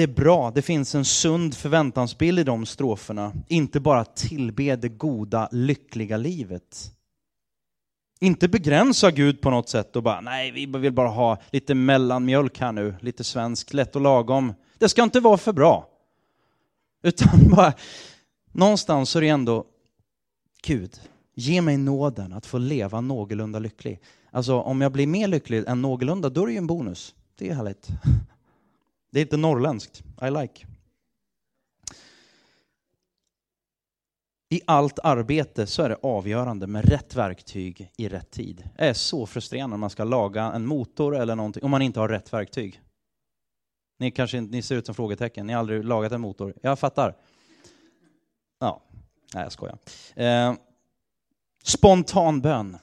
det 0.00 0.04
är 0.04 0.14
bra, 0.14 0.50
det 0.50 0.62
finns 0.62 0.94
en 0.94 1.04
sund 1.04 1.54
förväntansbild 1.54 2.38
i 2.38 2.44
de 2.44 2.66
stroferna. 2.66 3.32
Inte 3.48 3.80
bara 3.80 4.04
tillbe 4.04 4.76
det 4.76 4.88
goda, 4.88 5.48
lyckliga 5.52 6.16
livet. 6.16 6.92
Inte 8.20 8.48
begränsa 8.48 9.10
Gud 9.10 9.40
på 9.40 9.50
något 9.50 9.68
sätt 9.68 9.96
och 9.96 10.02
bara, 10.02 10.20
nej, 10.20 10.50
vi 10.50 10.66
vill 10.66 10.92
bara 10.92 11.08
ha 11.08 11.38
lite 11.50 11.74
mellanmjölk 11.74 12.60
här 12.60 12.72
nu, 12.72 12.94
lite 13.00 13.24
svensk, 13.24 13.72
lätt 13.72 13.96
och 13.96 14.02
lagom. 14.02 14.54
Det 14.78 14.88
ska 14.88 15.02
inte 15.02 15.20
vara 15.20 15.36
för 15.36 15.52
bra. 15.52 15.88
Utan 17.02 17.48
bara, 17.56 17.72
någonstans 18.52 19.16
är 19.16 19.20
det 19.20 19.28
ändå, 19.28 19.64
Gud, 20.62 21.00
ge 21.34 21.62
mig 21.62 21.76
nåden 21.76 22.32
att 22.32 22.46
få 22.46 22.58
leva 22.58 23.00
någorlunda 23.00 23.58
lycklig. 23.58 24.00
Alltså 24.30 24.60
om 24.60 24.80
jag 24.80 24.92
blir 24.92 25.06
mer 25.06 25.28
lycklig 25.28 25.64
än 25.66 25.82
någorlunda, 25.82 26.28
då 26.28 26.42
är 26.42 26.46
det 26.46 26.52
ju 26.52 26.58
en 26.58 26.66
bonus. 26.66 27.14
Det 27.38 27.48
är 27.48 27.54
härligt. 27.54 27.88
Det 29.10 29.20
är 29.20 29.24
lite 29.24 29.36
norrländskt. 29.36 30.02
I 30.22 30.30
like. 30.30 30.66
I 34.52 34.60
allt 34.66 34.98
arbete 34.98 35.66
så 35.66 35.82
är 35.82 35.88
det 35.88 35.96
avgörande 36.02 36.66
med 36.66 36.84
rätt 36.84 37.16
verktyg 37.16 37.92
i 37.96 38.08
rätt 38.08 38.30
tid. 38.30 38.68
Det 38.76 38.84
är 38.84 38.94
så 38.94 39.26
frustrerande 39.26 39.76
när 39.76 39.80
man 39.80 39.90
ska 39.90 40.04
laga 40.04 40.42
en 40.44 40.66
motor 40.66 41.16
eller 41.16 41.36
någonting 41.36 41.62
om 41.62 41.70
man 41.70 41.82
inte 41.82 42.00
har 42.00 42.08
rätt 42.08 42.32
verktyg. 42.32 42.80
Ni 43.98 44.10
kanske 44.10 44.40
ni 44.40 44.62
ser 44.62 44.76
ut 44.76 44.86
som 44.86 44.94
frågetecken, 44.94 45.46
ni 45.46 45.52
har 45.52 45.60
aldrig 45.60 45.84
lagat 45.84 46.12
en 46.12 46.20
motor. 46.20 46.54
Jag 46.62 46.78
fattar. 46.78 47.16
Ja, 48.58 48.82
nej 49.34 49.42
jag 49.42 49.52
skojar. 49.52 49.78
Eh, 50.14 50.54
spontan 51.64 52.40
bön. 52.40 52.76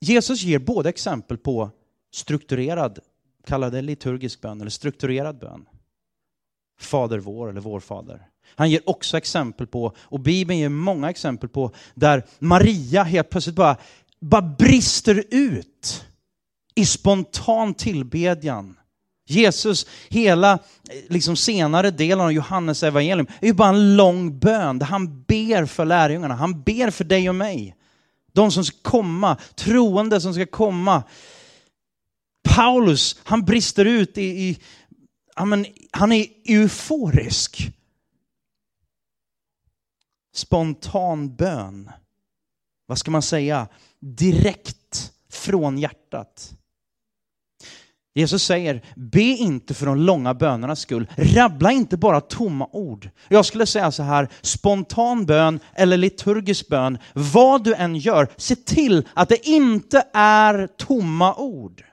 Jesus 0.00 0.42
ger 0.42 0.58
både 0.58 0.88
exempel 0.88 1.38
på 1.38 1.70
strukturerad 2.14 2.98
kalla 3.46 3.70
det 3.70 3.82
liturgisk 3.82 4.40
bön 4.40 4.60
eller 4.60 4.70
strukturerad 4.70 5.38
bön. 5.38 5.66
Fader 6.80 7.18
vår 7.18 7.50
eller 7.50 7.60
vår 7.60 7.80
fader. 7.80 8.26
Han 8.54 8.70
ger 8.70 8.80
också 8.90 9.16
exempel 9.16 9.66
på, 9.66 9.92
och 9.98 10.20
Bibeln 10.20 10.58
ger 10.58 10.68
många 10.68 11.10
exempel 11.10 11.48
på, 11.48 11.70
där 11.94 12.24
Maria 12.38 13.02
helt 13.02 13.30
plötsligt 13.30 13.56
bara, 13.56 13.76
bara 14.20 14.42
brister 14.42 15.24
ut 15.30 16.06
i 16.74 16.86
spontan 16.86 17.74
tillbedjan. 17.74 18.76
Jesus, 19.26 19.86
hela 20.08 20.52
eh, 20.52 20.58
liksom 21.08 21.36
senare 21.36 21.90
delen 21.90 22.20
av 22.20 22.32
Johannes 22.32 22.82
evangelium 22.82 23.26
är 23.40 23.46
ju 23.46 23.52
bara 23.52 23.68
en 23.68 23.96
lång 23.96 24.38
bön 24.38 24.78
där 24.78 24.86
han 24.86 25.22
ber 25.22 25.66
för 25.66 25.84
lärjungarna. 25.84 26.34
Han 26.34 26.62
ber 26.62 26.90
för 26.90 27.04
dig 27.04 27.28
och 27.28 27.34
mig. 27.34 27.76
De 28.32 28.50
som 28.50 28.64
ska 28.64 28.76
komma, 28.82 29.36
troende 29.54 30.20
som 30.20 30.34
ska 30.34 30.46
komma 30.46 31.02
Paulus, 32.56 33.20
han 33.24 33.44
brister 33.44 33.84
ut 33.84 34.18
i, 34.18 34.22
i 34.22 34.58
men, 35.44 35.66
han 35.90 36.12
är 36.12 36.26
euforisk. 36.44 37.72
Spontan 40.34 41.36
bön. 41.36 41.90
Vad 42.86 42.98
ska 42.98 43.10
man 43.10 43.22
säga? 43.22 43.68
Direkt 44.00 45.12
från 45.30 45.78
hjärtat. 45.78 46.52
Jesus 48.14 48.44
säger, 48.44 48.84
be 48.96 49.22
inte 49.22 49.74
för 49.74 49.86
de 49.86 49.96
långa 49.96 50.34
bönernas 50.34 50.80
skull. 50.80 51.06
Rabbla 51.16 51.72
inte 51.72 51.96
bara 51.96 52.20
tomma 52.20 52.68
ord. 52.72 53.10
Jag 53.28 53.46
skulle 53.46 53.66
säga 53.66 53.92
så 53.92 54.02
här, 54.02 54.28
spontan 54.40 55.26
bön 55.26 55.60
eller 55.74 55.96
liturgisk 55.96 56.68
bön, 56.68 56.98
vad 57.14 57.64
du 57.64 57.74
än 57.74 57.96
gör, 57.96 58.28
se 58.36 58.56
till 58.56 59.08
att 59.14 59.28
det 59.28 59.48
inte 59.48 60.04
är 60.12 60.66
tomma 60.66 61.34
ord. 61.34 61.84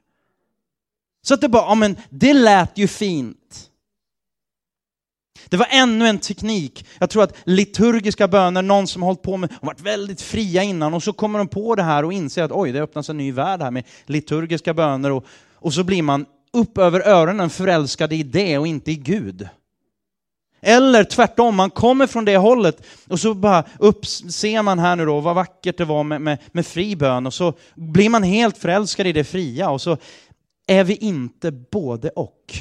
Så 1.27 1.33
att 1.33 1.41
det 1.41 1.49
bara, 1.49 1.63
ja 1.63 1.75
men 1.75 1.95
det 2.09 2.33
lät 2.33 2.77
ju 2.77 2.87
fint. 2.87 3.69
Det 5.49 5.57
var 5.57 5.67
ännu 5.69 6.07
en 6.07 6.19
teknik. 6.19 6.85
Jag 6.99 7.09
tror 7.09 7.23
att 7.23 7.37
liturgiska 7.43 8.27
böner, 8.27 8.61
någon 8.61 8.87
som 8.87 9.01
har 9.01 9.07
hållit 9.07 9.21
på 9.21 9.37
med, 9.37 9.51
har 9.61 9.67
varit 9.67 9.81
väldigt 9.81 10.21
fria 10.21 10.63
innan 10.63 10.93
och 10.93 11.03
så 11.03 11.13
kommer 11.13 11.39
de 11.39 11.47
på 11.47 11.75
det 11.75 11.83
här 11.83 12.05
och 12.05 12.13
inser 12.13 12.43
att 12.43 12.51
oj, 12.51 12.71
det 12.71 12.81
öppnas 12.81 13.09
en 13.09 13.17
ny 13.17 13.31
värld 13.31 13.61
här 13.61 13.71
med 13.71 13.83
liturgiska 14.05 14.73
böner 14.73 15.11
och, 15.11 15.25
och 15.55 15.73
så 15.73 15.83
blir 15.83 16.01
man 16.01 16.25
upp 16.53 16.77
över 16.77 17.07
öronen 17.07 17.49
förälskad 17.49 18.13
i 18.13 18.23
det 18.23 18.57
och 18.57 18.67
inte 18.67 18.91
i 18.91 18.95
Gud. 18.95 19.47
Eller 20.61 21.03
tvärtom, 21.03 21.55
man 21.55 21.69
kommer 21.69 22.07
från 22.07 22.25
det 22.25 22.37
hållet 22.37 22.81
och 23.07 23.19
så 23.19 23.33
bara 23.33 23.63
upp, 23.79 24.05
ser 24.05 24.61
man 24.61 24.79
här 24.79 24.95
nu 24.95 25.05
då 25.05 25.19
vad 25.19 25.35
vackert 25.35 25.77
det 25.77 25.85
var 25.85 26.03
med, 26.03 26.21
med, 26.21 26.37
med 26.51 26.65
fri 26.65 26.95
bön 26.95 27.27
och 27.27 27.33
så 27.33 27.53
blir 27.75 28.09
man 28.09 28.23
helt 28.23 28.57
förälskad 28.57 29.07
i 29.07 29.11
det 29.11 29.23
fria 29.23 29.69
och 29.69 29.81
så 29.81 29.97
är 30.67 30.83
vi 30.83 30.95
inte 30.95 31.51
både 31.51 32.09
och. 32.09 32.53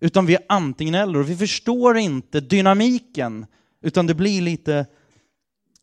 Utan 0.00 0.26
vi 0.26 0.34
är 0.34 0.44
antingen 0.48 0.94
eller 0.94 1.18
och 1.18 1.30
vi 1.30 1.36
förstår 1.36 1.98
inte 1.98 2.40
dynamiken 2.40 3.46
utan 3.80 4.06
det 4.06 4.14
blir 4.14 4.42
lite 4.42 4.86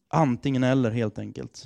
antingen 0.08 0.64
eller 0.64 0.92
helt 0.92 1.20
enkelt. 1.20 1.66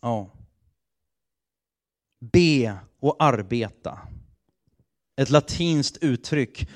Ja. 0.00 0.30
Be 2.20 2.78
och 3.00 3.16
arbeta. 3.22 3.98
Ett 5.16 5.30
latinskt 5.30 5.96
uttryck. 5.96 6.68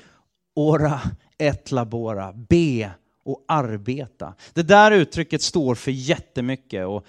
Ora 0.55 1.01
et 1.37 1.71
labora. 1.71 2.33
Be 2.33 2.91
och 3.25 3.45
arbeta. 3.47 4.33
Det 4.53 4.63
där 4.63 4.91
uttrycket 4.91 5.41
står 5.41 5.75
för 5.75 5.91
jättemycket. 5.91 6.87
Och 6.87 7.05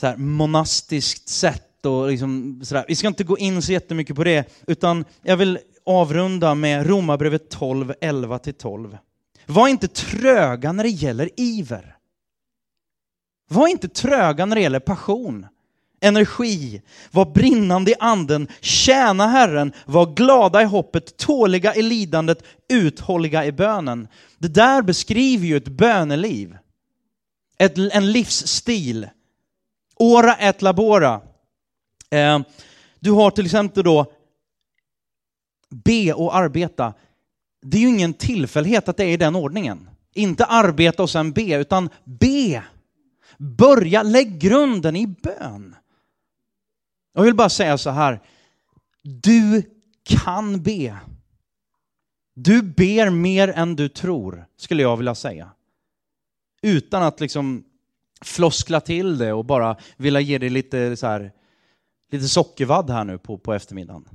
så 0.00 0.06
här, 0.06 0.16
monastiskt 0.16 1.28
sätt 1.28 1.86
och 1.86 2.08
liksom 2.08 2.60
sådär. 2.64 2.84
Vi 2.88 2.96
ska 2.96 3.08
inte 3.08 3.24
gå 3.24 3.38
in 3.38 3.62
så 3.62 3.72
jättemycket 3.72 4.16
på 4.16 4.24
det, 4.24 4.64
utan 4.66 5.04
jag 5.22 5.36
vill 5.36 5.58
avrunda 5.84 6.54
med 6.54 6.86
Romarbrevet 6.86 7.50
12, 7.50 7.92
11-12. 7.92 8.98
Var 9.46 9.68
inte 9.68 9.88
tröga 9.88 10.72
när 10.72 10.84
det 10.84 10.90
gäller 10.90 11.30
iver. 11.36 11.96
Var 13.50 13.68
inte 13.68 13.88
tröga 13.88 14.46
när 14.46 14.56
det 14.56 14.62
gäller 14.62 14.80
passion 14.80 15.46
energi, 16.00 16.82
var 17.10 17.24
brinnande 17.24 17.90
i 17.90 17.94
anden, 18.00 18.48
tjäna 18.60 19.26
Herren, 19.26 19.72
var 19.86 20.06
glada 20.14 20.62
i 20.62 20.64
hoppet, 20.64 21.16
tåliga 21.16 21.74
i 21.74 21.82
lidandet, 21.82 22.42
uthålliga 22.68 23.46
i 23.46 23.52
bönen. 23.52 24.08
Det 24.38 24.48
där 24.48 24.82
beskriver 24.82 25.46
ju 25.46 25.56
ett 25.56 25.68
böneliv. 25.68 26.56
Ett, 27.58 27.78
en 27.78 28.12
livsstil. 28.12 29.08
Ora 29.96 30.36
et 30.36 30.62
labora. 30.62 31.20
Eh, 32.10 32.40
du 33.00 33.10
har 33.10 33.30
till 33.30 33.44
exempel 33.44 33.84
då 33.84 34.12
be 35.70 36.12
och 36.12 36.36
arbeta. 36.36 36.94
Det 37.62 37.76
är 37.76 37.80
ju 37.80 37.88
ingen 37.88 38.14
tillfällighet 38.14 38.88
att 38.88 38.96
det 38.96 39.04
är 39.04 39.08
i 39.08 39.16
den 39.16 39.36
ordningen. 39.36 39.90
Inte 40.14 40.44
arbeta 40.44 41.02
och 41.02 41.10
sen 41.10 41.32
be, 41.32 41.56
utan 41.56 41.88
be. 42.04 42.62
Börja, 43.38 44.02
lägg 44.02 44.38
grunden 44.38 44.96
i 44.96 45.06
bön. 45.06 45.74
Jag 47.18 47.24
vill 47.24 47.34
bara 47.34 47.48
säga 47.48 47.78
så 47.78 47.90
här. 47.90 48.20
Du 49.02 49.62
kan 50.04 50.62
be. 50.62 50.96
Du 52.34 52.62
ber 52.62 53.10
mer 53.10 53.48
än 53.48 53.76
du 53.76 53.88
tror, 53.88 54.46
skulle 54.56 54.82
jag 54.82 54.96
vilja 54.96 55.14
säga. 55.14 55.50
Utan 56.62 57.02
att 57.02 57.20
liksom 57.20 57.64
floskla 58.20 58.80
till 58.80 59.18
det 59.18 59.32
och 59.32 59.44
bara 59.44 59.76
vilja 59.96 60.20
ge 60.20 60.38
dig 60.38 60.50
lite, 60.50 60.96
så 60.96 61.06
här, 61.06 61.32
lite 62.10 62.28
sockervadd 62.28 62.90
här 62.90 63.04
nu 63.04 63.18
på, 63.18 63.38
på 63.38 63.54
eftermiddagen. 63.54 64.08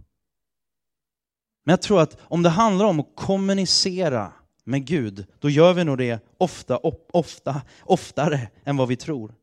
Men 1.63 1.73
jag 1.73 1.81
tror 1.81 2.01
att 2.01 2.17
om 2.21 2.43
det 2.43 2.49
handlar 2.49 2.85
om 2.85 2.99
att 2.99 3.15
kommunicera 3.15 4.33
med 4.63 4.85
Gud, 4.85 5.25
då 5.39 5.49
gör 5.49 5.73
vi 5.73 5.83
nog 5.83 5.97
det 5.97 6.19
ofta, 6.37 6.77
ofta, 7.13 7.61
oftare 7.83 8.47
än 8.63 8.77
vad 8.77 8.87
vi 8.87 8.95
tror. 8.95 9.35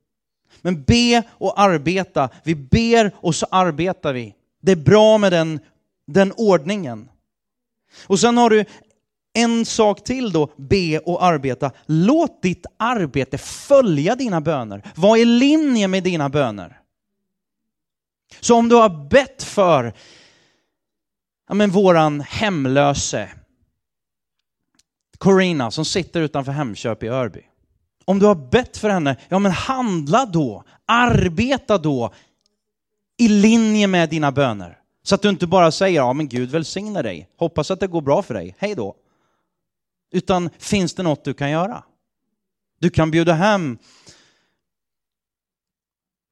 Men 0.62 0.82
be 0.82 1.22
och 1.30 1.60
arbeta. 1.60 2.28
Vi 2.44 2.54
ber 2.54 3.12
och 3.14 3.34
så 3.34 3.46
arbetar 3.50 4.12
vi. 4.12 4.34
Det 4.60 4.72
är 4.72 4.76
bra 4.76 5.18
med 5.18 5.32
den, 5.32 5.60
den 6.06 6.32
ordningen. 6.36 7.08
Och 8.06 8.20
sen 8.20 8.38
har 8.38 8.50
du 8.50 8.64
en 9.32 9.66
sak 9.66 10.04
till 10.04 10.32
då, 10.32 10.52
be 10.56 10.98
och 10.98 11.24
arbeta. 11.24 11.72
Låt 11.86 12.42
ditt 12.42 12.66
arbete 12.76 13.38
följa 13.38 14.16
dina 14.16 14.40
böner. 14.40 14.92
Var 14.94 15.16
i 15.16 15.24
linje 15.24 15.88
med 15.88 16.02
dina 16.02 16.28
böner. 16.28 16.80
Så 18.40 18.56
om 18.56 18.68
du 18.68 18.74
har 18.74 19.08
bett 19.08 19.42
för 19.42 19.92
ja, 21.48 21.54
men 21.54 21.70
våran 21.70 22.20
hemlöse 22.20 23.30
Corina 25.18 25.70
som 25.70 25.84
sitter 25.84 26.20
utanför 26.20 26.52
Hemköp 26.52 27.02
i 27.02 27.08
Örby. 27.08 27.49
Om 28.04 28.18
du 28.18 28.26
har 28.26 28.34
bett 28.34 28.76
för 28.76 28.88
henne, 28.88 29.16
ja 29.28 29.38
men 29.38 29.52
handla 29.52 30.26
då, 30.26 30.64
arbeta 30.86 31.78
då 31.78 32.12
i 33.16 33.28
linje 33.28 33.86
med 33.86 34.10
dina 34.10 34.32
böner. 34.32 34.78
Så 35.02 35.14
att 35.14 35.22
du 35.22 35.28
inte 35.28 35.46
bara 35.46 35.70
säger, 35.70 35.96
ja 35.96 36.12
men 36.12 36.28
Gud 36.28 36.50
välsigne 36.50 37.02
dig, 37.02 37.28
hoppas 37.36 37.70
att 37.70 37.80
det 37.80 37.86
går 37.86 38.00
bra 38.00 38.22
för 38.22 38.34
dig, 38.34 38.56
hej 38.58 38.74
då. 38.74 38.94
Utan 40.12 40.50
finns 40.58 40.94
det 40.94 41.02
något 41.02 41.24
du 41.24 41.34
kan 41.34 41.50
göra? 41.50 41.82
Du 42.78 42.90
kan 42.90 43.10
bjuda 43.10 43.32
hem 43.32 43.78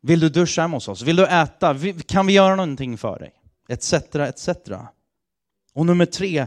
vill 0.00 0.20
du 0.20 0.28
duscha 0.28 0.62
hemma 0.62 0.76
hos 0.76 0.88
oss? 0.88 1.02
Vill 1.02 1.16
du 1.16 1.26
äta? 1.26 1.76
Kan 2.06 2.26
vi 2.26 2.32
göra 2.32 2.56
någonting 2.56 2.98
för 2.98 3.18
dig? 3.18 3.32
Etc, 3.68 3.92
etc. 4.14 4.48
Och 5.74 5.86
nummer 5.86 6.06
tre, 6.06 6.46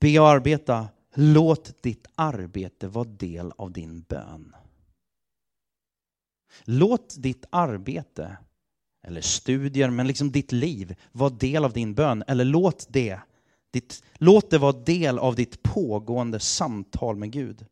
be 0.00 0.18
och 0.18 0.28
arbeta 0.28 0.88
Låt 1.14 1.82
ditt 1.82 2.06
arbete 2.14 2.88
vara 2.88 3.04
del 3.04 3.52
av 3.56 3.72
din 3.72 4.00
bön. 4.00 4.54
Låt 6.64 7.22
ditt 7.22 7.46
arbete, 7.50 8.36
eller 9.06 9.20
studier, 9.20 9.90
men 9.90 10.06
liksom 10.06 10.32
ditt 10.32 10.52
liv 10.52 10.96
vara 11.12 11.30
del 11.30 11.64
av 11.64 11.72
din 11.72 11.94
bön. 11.94 12.24
Eller 12.26 12.44
låt 12.44 12.86
det, 12.88 13.20
ditt, 13.70 14.04
låt 14.14 14.50
det 14.50 14.58
vara 14.58 14.72
del 14.72 15.18
av 15.18 15.34
ditt 15.34 15.62
pågående 15.62 16.40
samtal 16.40 17.16
med 17.16 17.32
Gud. 17.32 17.66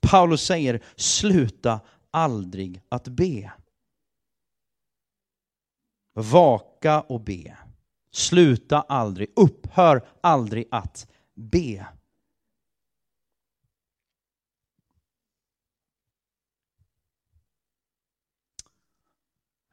Paulus 0.00 0.42
säger, 0.42 0.82
sluta 0.96 1.80
aldrig 2.10 2.82
att 2.88 3.08
be. 3.08 3.52
Vaka 6.14 7.00
och 7.00 7.20
be. 7.20 7.56
Sluta 8.10 8.80
aldrig, 8.80 9.32
upphör 9.36 10.06
aldrig 10.20 10.68
att 10.70 11.08
be. 11.34 11.86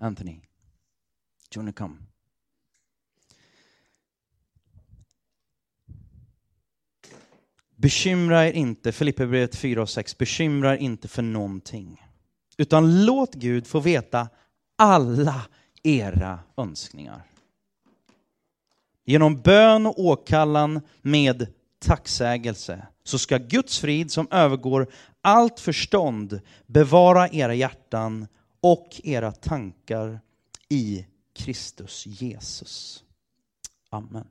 Anthony, 0.02 0.42
do 1.50 1.60
you 1.60 1.66
want 1.66 1.76
to 1.76 1.84
come? 1.84 1.98
Bekymra 7.76 8.48
er 8.48 8.52
inte, 8.52 8.92
Filipperbrevet 8.92 9.56
4 9.56 9.82
och 9.82 9.90
6, 9.90 10.18
bekymra 10.18 10.74
er 10.74 10.78
inte 10.78 11.08
för 11.08 11.22
någonting. 11.22 12.06
Utan 12.58 13.06
låt 13.06 13.34
Gud 13.34 13.68
få 13.68 13.80
veta 13.80 14.30
alla 14.76 15.42
era 15.84 16.40
önskningar. 16.58 17.24
Genom 19.06 19.42
bön 19.42 19.86
och 19.86 20.00
åkallan 20.00 20.82
med 21.02 21.54
tacksägelse 21.80 22.88
så 23.04 23.20
ska 23.20 23.38
Guds 23.38 23.80
frid 23.80 24.12
som 24.12 24.28
övergår 24.32 24.88
allt 25.22 25.60
förstånd 25.60 26.42
bevara 26.66 27.30
era 27.30 27.54
hjärtan 27.54 28.28
och 28.62 29.02
era 29.04 29.32
tankar 29.32 30.20
i 30.70 31.06
Kristus 31.34 32.06
Jesus. 32.06 33.04
Amen. 33.90 34.28